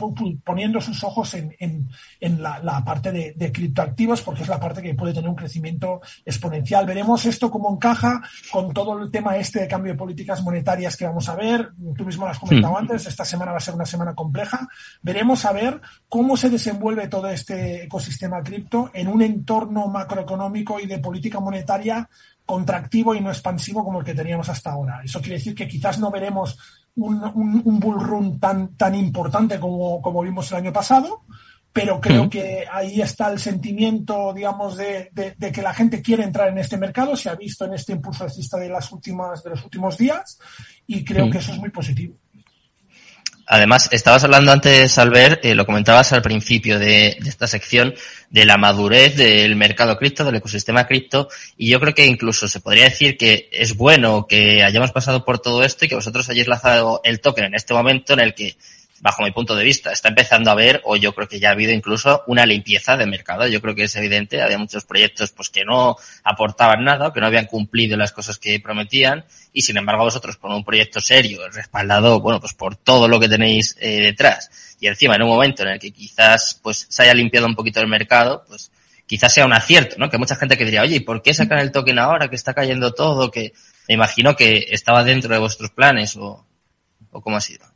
poniendo 0.43 0.79
sus 0.79 1.03
ojos 1.03 1.33
en, 1.33 1.55
en, 1.59 2.43
la, 2.43 2.83
parte 2.85 3.11
de, 3.11 3.51
criptoactivos, 3.51 4.21
porque 4.21 4.43
es 4.43 4.47
la 4.47 4.59
parte 4.59 4.81
que 4.81 4.93
puede 4.93 5.13
tener 5.13 5.29
un 5.29 5.35
crecimiento 5.35 6.01
exponencial. 6.23 6.85
Veremos 6.85 7.25
esto 7.25 7.49
cómo 7.49 7.73
encaja 7.73 8.21
con 8.51 8.73
todo 8.73 9.01
el 9.01 9.09
tema 9.09 9.37
este 9.37 9.61
de 9.61 9.67
cambio 9.67 9.93
de 9.93 9.97
políticas 9.97 10.43
monetarias 10.43 10.95
que 10.95 11.05
vamos 11.05 11.27
a 11.29 11.35
ver. 11.35 11.71
Tú 11.97 12.05
mismo 12.05 12.25
lo 12.25 12.31
has 12.31 12.39
comentado 12.39 12.73
hmm. 12.73 12.77
antes, 12.77 13.07
esta 13.07 13.25
semana 13.25 13.51
va 13.51 13.57
a 13.57 13.61
ser 13.61 13.73
una 13.73 13.85
semana 13.85 14.13
compleja. 14.13 14.67
Veremos 15.01 15.43
a 15.45 15.51
ver 15.51 15.81
cómo 16.07 16.37
se 16.37 16.49
desenvuelve 16.49 17.07
todo 17.07 17.27
este 17.29 17.85
ecosistema 17.85 18.43
cripto 18.43 18.91
en 18.93 19.07
un 19.07 19.23
entorno 19.23 19.87
macroeconómico 19.87 20.79
y 20.79 20.85
de 20.85 20.99
política 20.99 21.39
monetaria 21.39 22.07
contractivo 22.45 23.15
y 23.15 23.21
no 23.21 23.29
expansivo 23.29 23.83
como 23.83 23.99
el 23.99 24.05
que 24.05 24.13
teníamos 24.13 24.49
hasta 24.49 24.71
ahora. 24.71 25.01
Eso 25.03 25.19
quiere 25.19 25.37
decir 25.37 25.55
que 25.55 25.67
quizás 25.67 25.99
no 25.99 26.11
veremos 26.11 26.57
un, 26.95 27.21
un, 27.65 27.79
bull 27.79 27.99
run 27.99 28.39
tan, 28.39 28.75
tan 28.75 28.95
importante 28.95 29.59
como, 29.59 30.01
como 30.01 30.21
vimos 30.21 30.51
el 30.51 30.57
año 30.57 30.71
pasado, 30.73 31.23
pero 31.73 31.99
creo 31.99 32.29
que 32.29 32.65
ahí 32.71 33.01
está 33.01 33.29
el 33.29 33.37
sentimiento, 33.37 34.31
digamos, 34.33 34.77
de, 34.77 35.11
de, 35.13 35.51
que 35.51 35.61
la 35.61 35.73
gente 35.73 36.01
quiere 36.01 36.23
entrar 36.23 36.47
en 36.47 36.57
este 36.57 36.77
mercado, 36.77 37.17
se 37.17 37.29
ha 37.29 37.35
visto 37.35 37.65
en 37.65 37.73
este 37.73 37.91
impulso 37.91 38.23
alcista 38.23 38.57
de 38.57 38.69
las 38.69 38.89
últimas, 38.93 39.43
de 39.43 39.49
los 39.49 39.63
últimos 39.65 39.97
días, 39.97 40.39
y 40.87 41.03
creo 41.03 41.29
que 41.29 41.39
eso 41.39 41.51
es 41.51 41.57
muy 41.57 41.71
positivo. 41.71 42.15
Además, 43.47 43.89
estabas 43.91 44.23
hablando 44.23 44.51
antes, 44.51 44.97
Albert, 44.97 45.45
eh, 45.45 45.53
lo 45.53 45.65
comentabas 45.65 46.11
al 46.13 46.23
principio 46.23 46.79
de, 46.79 47.17
de, 47.19 47.29
esta 47.29 47.45
sección, 47.45 47.93
de 48.31 48.45
la 48.45 48.57
madurez 48.57 49.15
del 49.15 49.55
mercado 49.55 49.97
cripto, 49.97 50.23
del 50.23 50.35
ecosistema 50.35 50.87
cripto, 50.87 51.29
y 51.55 51.69
yo 51.69 51.79
creo 51.79 51.93
que 51.93 52.07
incluso 52.07 52.47
se 52.47 52.59
podría 52.59 52.85
decir 52.85 53.17
que 53.17 53.47
es 53.51 53.75
bueno 53.75 54.25
que 54.27 54.63
hayamos 54.63 54.91
pasado 54.91 55.23
por 55.23 55.39
todo 55.39 55.63
esto 55.63 55.85
y 55.85 55.87
que 55.87 55.95
vosotros 55.95 56.27
hayáis 56.29 56.47
lanzado 56.47 57.01
el 57.03 57.21
token 57.21 57.45
en 57.45 57.55
este 57.55 57.75
momento 57.75 58.13
en 58.13 58.21
el 58.21 58.33
que 58.33 58.55
bajo 59.01 59.23
mi 59.23 59.31
punto 59.31 59.55
de 59.55 59.63
vista, 59.63 59.91
está 59.91 60.09
empezando 60.09 60.49
a 60.49 60.53
haber, 60.53 60.81
o 60.85 60.95
yo 60.95 61.13
creo 61.13 61.27
que 61.27 61.39
ya 61.39 61.49
ha 61.49 61.51
habido 61.51 61.71
incluso 61.71 62.23
una 62.27 62.45
limpieza 62.45 62.95
de 62.95 63.05
mercado. 63.05 63.47
Yo 63.47 63.61
creo 63.61 63.75
que 63.75 63.83
es 63.83 63.95
evidente, 63.95 64.41
había 64.41 64.57
muchos 64.57 64.85
proyectos 64.85 65.31
pues 65.31 65.49
que 65.49 65.65
no 65.65 65.97
aportaban 66.23 66.83
nada, 66.83 67.11
que 67.11 67.19
no 67.19 67.27
habían 67.27 67.45
cumplido 67.45 67.97
las 67.97 68.11
cosas 68.11 68.37
que 68.37 68.59
prometían, 68.59 69.25
y 69.51 69.63
sin 69.63 69.77
embargo 69.77 70.03
vosotros 70.03 70.37
con 70.37 70.53
un 70.53 70.63
proyecto 70.63 71.01
serio, 71.01 71.47
respaldado, 71.49 72.19
bueno, 72.21 72.39
pues 72.39 72.53
por 72.53 72.77
todo 72.77 73.07
lo 73.07 73.19
que 73.19 73.27
tenéis 73.27 73.75
eh, 73.79 73.99
detrás, 73.99 74.49
y 74.79 74.87
encima 74.87 75.15
en 75.15 75.23
un 75.23 75.29
momento 75.29 75.63
en 75.63 75.69
el 75.69 75.79
que 75.79 75.91
quizás 75.91 76.59
pues 76.63 76.87
se 76.89 77.03
haya 77.03 77.13
limpiado 77.13 77.47
un 77.47 77.55
poquito 77.55 77.81
el 77.81 77.87
mercado, 77.87 78.45
pues 78.47 78.71
quizás 79.05 79.33
sea 79.33 79.45
un 79.45 79.53
acierto, 79.53 79.97
¿no? 79.99 80.09
Que 80.09 80.17
mucha 80.17 80.35
gente 80.35 80.57
que 80.57 80.65
diría, 80.65 80.81
oye, 80.81 80.97
¿y 80.97 80.99
por 81.01 81.21
qué 81.21 81.33
sacan 81.33 81.59
el 81.59 81.71
token 81.71 81.99
ahora 81.99 82.29
que 82.29 82.35
está 82.35 82.53
cayendo 82.53 82.93
todo? 82.93 83.29
Que 83.29 83.53
me 83.87 83.93
imagino 83.93 84.35
que 84.35 84.67
estaba 84.71 85.03
dentro 85.03 85.33
de 85.33 85.39
vuestros 85.39 85.69
planes 85.71 86.15
o, 86.15 86.45
o 87.11 87.21
cómo 87.21 87.37
ha 87.37 87.41
sido. 87.41 87.74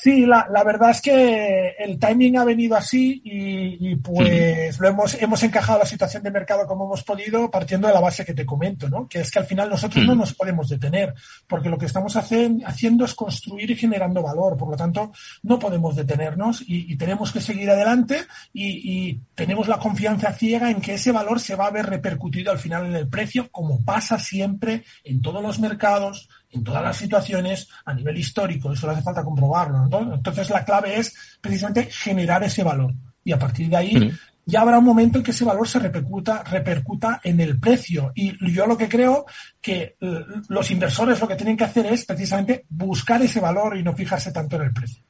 Sí, 0.00 0.26
la, 0.26 0.46
la, 0.48 0.62
verdad 0.62 0.90
es 0.90 1.00
que 1.00 1.74
el 1.76 1.98
timing 1.98 2.36
ha 2.36 2.44
venido 2.44 2.76
así 2.76 3.20
y, 3.24 3.96
pues 3.96 4.78
lo 4.78 4.86
hemos, 4.86 5.14
hemos 5.14 5.42
encajado 5.42 5.80
la 5.80 5.86
situación 5.86 6.22
de 6.22 6.30
mercado 6.30 6.68
como 6.68 6.84
hemos 6.84 7.02
podido 7.02 7.50
partiendo 7.50 7.88
de 7.88 7.94
la 7.94 7.98
base 7.98 8.24
que 8.24 8.32
te 8.32 8.46
comento, 8.46 8.88
¿no? 8.88 9.08
Que 9.08 9.22
es 9.22 9.30
que 9.32 9.40
al 9.40 9.46
final 9.46 9.68
nosotros 9.68 10.06
no 10.06 10.14
nos 10.14 10.34
podemos 10.34 10.68
detener 10.68 11.14
porque 11.48 11.68
lo 11.68 11.76
que 11.76 11.86
estamos 11.86 12.14
haciendo 12.14 13.04
es 13.04 13.14
construir 13.14 13.72
y 13.72 13.76
generando 13.76 14.22
valor. 14.22 14.56
Por 14.56 14.70
lo 14.70 14.76
tanto, 14.76 15.10
no 15.42 15.58
podemos 15.58 15.96
detenernos 15.96 16.62
y, 16.64 16.96
tenemos 16.96 17.32
que 17.32 17.40
seguir 17.40 17.68
adelante 17.68 18.20
y, 18.52 19.08
y, 19.08 19.20
tenemos 19.34 19.66
la 19.66 19.80
confianza 19.80 20.32
ciega 20.32 20.70
en 20.70 20.80
que 20.80 20.94
ese 20.94 21.10
valor 21.10 21.40
se 21.40 21.56
va 21.56 21.66
a 21.66 21.72
ver 21.72 21.86
repercutido 21.86 22.52
al 22.52 22.60
final 22.60 22.86
en 22.86 22.94
el 22.94 23.08
precio 23.08 23.50
como 23.50 23.84
pasa 23.84 24.20
siempre 24.20 24.84
en 25.02 25.22
todos 25.22 25.42
los 25.42 25.58
mercados, 25.58 26.28
en 26.50 26.64
todas 26.64 26.82
las 26.82 26.96
situaciones 26.96 27.68
a 27.84 27.94
nivel 27.94 28.16
histórico, 28.16 28.72
eso 28.72 28.86
no 28.86 28.92
hace 28.92 29.02
falta 29.02 29.24
comprobarlo. 29.24 29.84
Entonces 30.14 30.50
la 30.50 30.64
clave 30.64 30.98
es 30.98 31.14
precisamente 31.40 31.90
generar 31.90 32.42
ese 32.42 32.62
valor 32.62 32.94
y 33.22 33.32
a 33.32 33.38
partir 33.38 33.68
de 33.68 33.76
ahí 33.76 34.12
ya 34.48 34.62
habrá 34.62 34.78
un 34.78 34.84
momento 34.84 35.18
en 35.18 35.24
que 35.24 35.32
ese 35.32 35.44
valor 35.44 35.68
se 35.68 35.78
repercuta, 35.78 36.42
repercuta 36.42 37.20
en 37.22 37.38
el 37.40 37.60
precio. 37.60 38.12
Y 38.14 38.34
yo 38.50 38.66
lo 38.66 38.78
que 38.78 38.88
creo 38.88 39.26
que 39.60 39.96
eh, 40.00 40.24
los 40.48 40.70
inversores 40.70 41.20
lo 41.20 41.28
que 41.28 41.36
tienen 41.36 41.54
que 41.54 41.64
hacer 41.64 41.84
es 41.84 42.06
precisamente 42.06 42.64
buscar 42.70 43.20
ese 43.20 43.40
valor 43.40 43.76
y 43.76 43.82
no 43.82 43.94
fijarse 43.94 44.32
tanto 44.32 44.56
en 44.56 44.62
el 44.62 44.72
precio. 44.72 45.02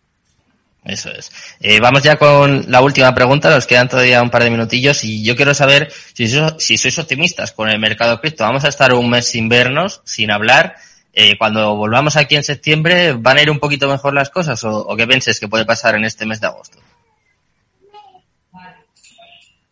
Eso 0.85 1.11
es. 1.11 1.31
Eh, 1.61 1.79
vamos 1.79 2.03
ya 2.03 2.17
con 2.17 2.65
la 2.69 2.81
última 2.81 3.15
pregunta, 3.15 3.51
nos 3.51 3.67
quedan 3.67 3.89
todavía 3.89 4.23
un 4.23 4.31
par 4.31 4.43
de 4.43 4.51
minutillos 4.51 5.05
y 5.05 5.23
yo 5.23 5.37
quiero 5.37 5.55
saber 5.55 5.93
si, 6.15 6.27
si 6.27 6.77
sois 6.77 6.99
optimistas 6.99 7.53
con 7.53 7.69
el 7.69 7.79
mercado 7.79 8.21
cripto. 8.21 8.43
Vamos 8.43 8.65
a 8.65 8.69
estar 8.69 8.93
un 8.93 9.09
mes 9.09 9.29
sin 9.29 9.49
vernos, 9.49 10.01
sin 10.05 10.33
hablar 10.33 10.75
eh, 11.13 11.37
cuando 11.39 11.77
volvamos 11.77 12.17
aquí 12.17 12.37
en 12.37 12.45
septiembre, 12.45 13.13
¿van 13.13 13.39
a 13.39 13.43
ir 13.43 13.51
un 13.51 13.59
poquito 13.59 13.89
mejor 13.89 14.15
las 14.15 14.31
cosas 14.31 14.63
o, 14.65 14.95
qué 14.97 15.07
penses 15.07 15.41
que 15.41 15.49
puede 15.49 15.65
pasar 15.65 15.95
en 15.97 16.05
este 16.05 16.27
mes 16.27 16.41
de 16.41 16.47
agosto? 16.47 16.79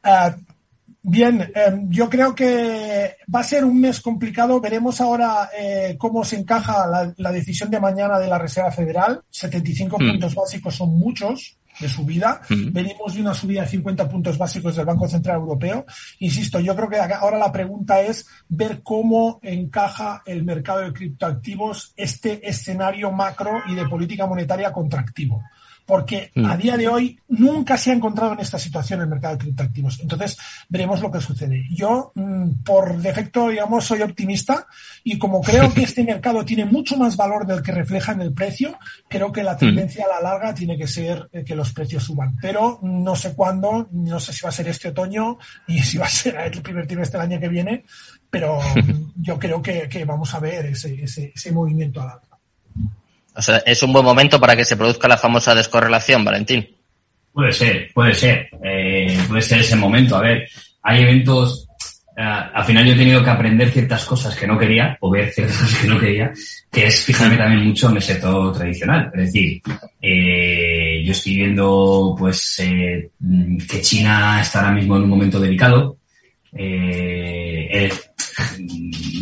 Ah, 0.02 0.36
bien, 1.02 1.52
em, 1.54 1.90
yo 1.90 2.08
creo 2.08 2.34
que 2.34 3.16
va 3.32 3.40
a 3.40 3.44
ser 3.44 3.64
un 3.64 3.80
mes 3.80 4.00
complicado. 4.00 4.60
Veremos 4.60 5.00
ahora 5.00 5.50
eh, 5.56 5.96
cómo 5.98 6.24
se 6.24 6.36
encaja 6.36 7.14
la, 7.16 7.32
decisión 7.32 7.70
de 7.70 7.80
mañana 7.80 8.18
de 8.18 8.28
la 8.28 8.38
Reserva 8.38 8.70
Federal. 8.70 9.22
75 9.30 9.96
hmm. 9.96 10.08
puntos 10.10 10.34
básicos 10.34 10.74
son 10.74 10.98
muchos. 10.98 11.56
De 11.80 11.88
subida. 11.88 12.40
Venimos 12.48 13.14
de 13.14 13.20
una 13.20 13.34
subida 13.34 13.62
de 13.62 13.68
50 13.68 14.08
puntos 14.08 14.38
básicos 14.38 14.76
del 14.76 14.86
Banco 14.86 15.08
Central 15.08 15.36
Europeo. 15.36 15.84
Insisto, 16.20 16.60
yo 16.60 16.74
creo 16.74 16.88
que 16.88 16.96
ahora 16.98 17.38
la 17.38 17.52
pregunta 17.52 18.00
es 18.00 18.26
ver 18.48 18.82
cómo 18.82 19.40
encaja 19.42 20.22
el 20.26 20.44
mercado 20.44 20.80
de 20.80 20.92
criptoactivos 20.92 21.92
este 21.96 22.48
escenario 22.48 23.12
macro 23.12 23.60
y 23.68 23.74
de 23.74 23.88
política 23.88 24.26
monetaria 24.26 24.72
contractivo 24.72 25.42
porque 25.86 26.32
a 26.34 26.56
mm. 26.56 26.58
día 26.58 26.76
de 26.76 26.88
hoy 26.88 27.18
nunca 27.28 27.78
se 27.78 27.90
ha 27.90 27.94
encontrado 27.94 28.32
en 28.32 28.40
esta 28.40 28.58
situación 28.58 29.00
el 29.00 29.06
mercado 29.06 29.36
de 29.36 29.44
criptoactivos. 29.44 30.00
Entonces, 30.00 30.36
veremos 30.68 31.00
lo 31.00 31.12
que 31.12 31.20
sucede. 31.20 31.64
Yo, 31.70 32.10
mm, 32.14 32.64
por 32.64 32.98
defecto, 32.98 33.48
digamos, 33.48 33.84
soy 33.84 34.02
optimista 34.02 34.66
y 35.04 35.16
como 35.16 35.40
creo 35.40 35.72
que 35.72 35.82
este 35.84 36.02
mercado 36.02 36.44
tiene 36.44 36.64
mucho 36.64 36.96
más 36.96 37.16
valor 37.16 37.46
del 37.46 37.62
que 37.62 37.70
refleja 37.70 38.12
en 38.12 38.20
el 38.20 38.34
precio, 38.34 38.76
creo 39.08 39.30
que 39.30 39.44
la 39.44 39.54
mm. 39.54 39.58
tendencia 39.58 40.04
a 40.04 40.20
la 40.20 40.28
larga 40.28 40.52
tiene 40.52 40.76
que 40.76 40.88
ser 40.88 41.28
eh, 41.32 41.44
que 41.44 41.54
los 41.54 41.72
precios 41.72 42.02
suban. 42.02 42.36
Pero 42.42 42.80
no 42.82 43.14
sé 43.14 43.34
cuándo, 43.34 43.88
no 43.92 44.18
sé 44.18 44.32
si 44.32 44.42
va 44.42 44.48
a 44.48 44.52
ser 44.52 44.66
este 44.68 44.88
otoño 44.88 45.38
y 45.68 45.78
si 45.84 45.98
va 45.98 46.06
a 46.06 46.10
ser 46.10 46.36
el 46.36 46.62
primer 46.62 46.86
trimestre 46.86 47.20
del 47.20 47.30
año 47.30 47.40
que 47.40 47.48
viene, 47.48 47.84
pero 48.28 48.58
yo 49.16 49.38
creo 49.38 49.62
que, 49.62 50.04
vamos 50.04 50.34
a 50.34 50.40
ver 50.40 50.66
ese, 50.66 51.02
ese, 51.02 51.32
ese 51.32 51.52
movimiento 51.52 52.00
a 52.00 52.06
larga. 52.06 52.35
O 53.36 53.42
sea, 53.42 53.58
es 53.66 53.82
un 53.82 53.92
buen 53.92 54.04
momento 54.04 54.40
para 54.40 54.56
que 54.56 54.64
se 54.64 54.76
produzca 54.76 55.08
la 55.08 55.18
famosa 55.18 55.54
descorrelación, 55.54 56.24
Valentín. 56.24 56.66
Puede 57.32 57.52
ser, 57.52 57.90
puede 57.92 58.14
ser. 58.14 58.48
Eh, 58.64 59.18
puede 59.28 59.42
ser 59.42 59.60
ese 59.60 59.76
momento. 59.76 60.16
A 60.16 60.22
ver, 60.22 60.48
hay 60.82 61.02
eventos. 61.02 61.68
Eh, 62.16 62.22
al 62.22 62.64
final 62.64 62.86
yo 62.86 62.94
he 62.94 62.96
tenido 62.96 63.22
que 63.22 63.28
aprender 63.28 63.70
ciertas 63.70 64.06
cosas 64.06 64.34
que 64.34 64.46
no 64.46 64.56
quería, 64.56 64.96
o 65.00 65.10
ver 65.10 65.30
ciertas 65.30 65.56
cosas 65.60 65.78
que 65.78 65.88
no 65.88 66.00
quería, 66.00 66.32
que 66.72 66.86
es 66.86 67.04
fijarme 67.04 67.36
también 67.36 67.66
mucho 67.66 67.90
en 67.90 67.96
el 67.96 68.02
sector 68.02 68.56
tradicional. 68.56 69.10
Es 69.14 69.24
decir, 69.26 69.60
eh, 70.00 71.02
yo 71.04 71.12
estoy 71.12 71.36
viendo 71.36 72.16
pues 72.18 72.58
eh, 72.60 73.10
que 73.68 73.82
China 73.82 74.40
está 74.40 74.60
ahora 74.60 74.72
mismo 74.72 74.96
en 74.96 75.02
un 75.02 75.10
momento 75.10 75.38
delicado. 75.38 75.98
Eh, 76.54 77.90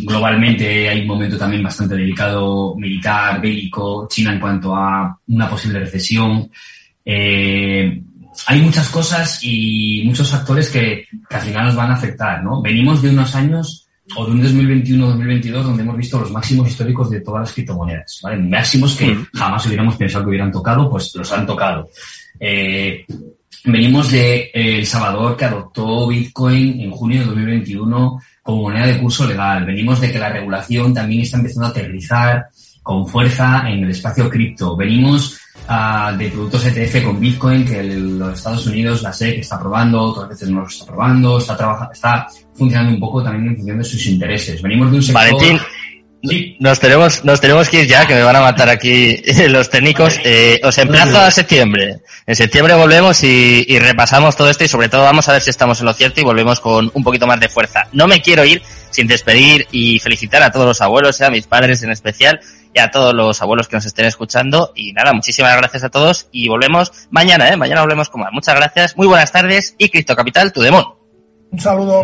globalmente 0.05 0.89
hay 0.89 1.01
un 1.01 1.07
momento 1.07 1.37
también 1.37 1.63
bastante 1.63 1.95
delicado 1.95 2.75
militar, 2.75 3.41
bélico, 3.41 4.07
China 4.09 4.33
en 4.33 4.39
cuanto 4.39 4.75
a 4.75 5.17
una 5.27 5.49
posible 5.49 5.79
recesión. 5.79 6.49
Eh, 7.03 8.01
hay 8.47 8.61
muchas 8.61 8.89
cosas 8.89 9.39
y 9.43 10.03
muchos 10.05 10.29
factores 10.29 10.69
que, 10.69 11.07
que, 11.29 11.35
al 11.35 11.41
final 11.41 11.65
nos 11.65 11.75
van 11.75 11.91
a 11.91 11.95
afectar, 11.95 12.43
¿no? 12.43 12.61
Venimos 12.61 13.01
de 13.01 13.09
unos 13.09 13.33
años 13.35 13.87
o 14.15 14.25
de 14.25 14.31
un 14.31 14.43
2021-2022 14.43 15.63
donde 15.63 15.83
hemos 15.83 15.97
visto 15.97 16.19
los 16.19 16.31
máximos 16.31 16.69
históricos 16.69 17.09
de 17.09 17.21
todas 17.21 17.41
las 17.41 17.53
criptomonedas, 17.53 18.19
¿vale? 18.21 18.37
Máximos 18.37 18.95
que 18.95 19.07
mm. 19.07 19.27
jamás 19.33 19.65
hubiéramos 19.65 19.95
pensado 19.95 20.25
que 20.25 20.29
hubieran 20.29 20.51
tocado, 20.51 20.89
pues 20.89 21.13
los 21.15 21.31
han 21.31 21.45
tocado. 21.45 21.89
Eh, 22.39 23.05
venimos 23.63 24.11
de 24.11 24.51
El 24.53 24.85
Salvador 24.85 25.35
que 25.35 25.45
adoptó 25.45 26.07
Bitcoin 26.07 26.81
en 26.81 26.91
junio 26.91 27.21
de 27.21 27.25
2021 27.27 28.19
como 28.45 28.61
moneda 28.61 28.85
de 28.85 28.99
curso 28.99 29.25
legal. 29.25 29.65
Venimos 29.65 29.99
de 29.99 30.11
que 30.11 30.19
la 30.19 30.29
regulación 30.29 30.93
también 30.93 31.21
está 31.21 31.37
empezando 31.37 31.65
a 31.65 31.69
aterrizar 31.69 32.45
con 32.83 33.07
fuerza 33.07 33.63
en 33.67 33.83
el 33.83 33.89
espacio 33.89 34.29
cripto. 34.29 34.75
Venimos 34.75 35.39
uh, 35.67 36.15
de 36.15 36.29
productos 36.29 36.63
ETF 36.67 37.05
con 37.05 37.19
Bitcoin 37.19 37.65
que 37.65 37.79
el, 37.79 38.19
los 38.19 38.37
Estados 38.37 38.67
Unidos, 38.67 39.01
la 39.01 39.11
SEC 39.11 39.39
está 39.39 39.59
probando, 39.59 39.99
otras 39.99 40.29
veces 40.29 40.51
no 40.51 40.61
lo 40.61 40.67
está 40.67 40.85
probando, 40.85 41.39
está, 41.39 41.57
trabajando, 41.57 41.91
está 41.91 42.27
funcionando 42.53 42.93
un 42.93 42.99
poco 42.99 43.23
también 43.23 43.47
en 43.47 43.55
función 43.55 43.79
de 43.79 43.83
sus 43.83 44.05
intereses. 44.05 44.61
Venimos 44.61 44.91
de 44.91 44.97
un 44.97 45.03
sector... 45.03 45.23
Valentín, 45.23 45.59
Sí. 46.29 46.57
Nos 46.59 46.79
tenemos, 46.79 47.23
nos 47.23 47.41
tenemos 47.41 47.69
que 47.69 47.81
ir 47.81 47.87
ya, 47.87 48.05
que 48.05 48.13
me 48.13 48.23
van 48.23 48.35
a 48.35 48.41
matar 48.41 48.69
aquí 48.69 49.21
los 49.49 49.69
técnicos. 49.69 50.19
Eh, 50.23 50.59
os 50.63 50.77
emplazo 50.77 51.19
a 51.19 51.31
septiembre. 51.31 51.99
En 52.25 52.35
septiembre 52.35 52.73
volvemos 52.75 53.23
y, 53.23 53.65
y, 53.67 53.79
repasamos 53.79 54.35
todo 54.35 54.49
esto 54.49 54.63
y 54.63 54.67
sobre 54.67 54.89
todo 54.89 55.03
vamos 55.03 55.27
a 55.29 55.33
ver 55.33 55.41
si 55.41 55.49
estamos 55.49 55.79
en 55.79 55.85
lo 55.85 55.93
cierto 55.93 56.21
y 56.21 56.23
volvemos 56.23 56.59
con 56.59 56.89
un 56.93 57.03
poquito 57.03 57.27
más 57.27 57.39
de 57.39 57.49
fuerza. 57.49 57.87
No 57.91 58.07
me 58.07 58.21
quiero 58.21 58.43
ir 58.43 58.61
sin 58.95 59.07
despedir 59.07 59.67
y 59.71 59.99
felicitar 59.99 60.41
a 60.41 60.51
todos 60.51 60.65
los 60.65 60.81
abuelos, 60.81 61.21
a 61.21 61.29
mis 61.29 61.45
padres 61.45 61.83
en 61.83 61.91
especial 61.91 62.39
y 62.73 62.79
a 62.79 62.91
todos 62.91 63.13
los 63.13 63.41
abuelos 63.41 63.67
que 63.67 63.75
nos 63.75 63.85
estén 63.85 64.05
escuchando. 64.05 64.71
Y 64.75 64.93
nada, 64.93 65.13
muchísimas 65.13 65.55
gracias 65.57 65.83
a 65.83 65.89
todos 65.89 66.27
y 66.31 66.47
volvemos 66.47 66.91
mañana, 67.09 67.49
¿eh? 67.49 67.57
Mañana 67.57 67.81
volvemos 67.81 68.09
con 68.09 68.21
más. 68.21 68.31
Muchas 68.31 68.55
gracias, 68.55 68.97
muy 68.97 69.07
buenas 69.07 69.31
tardes 69.31 69.75
y 69.77 69.89
Cristo 69.89 70.15
Capital, 70.15 70.51
tu 70.51 70.61
demon. 70.61 70.85
Un 71.51 71.59
saludo. 71.59 72.01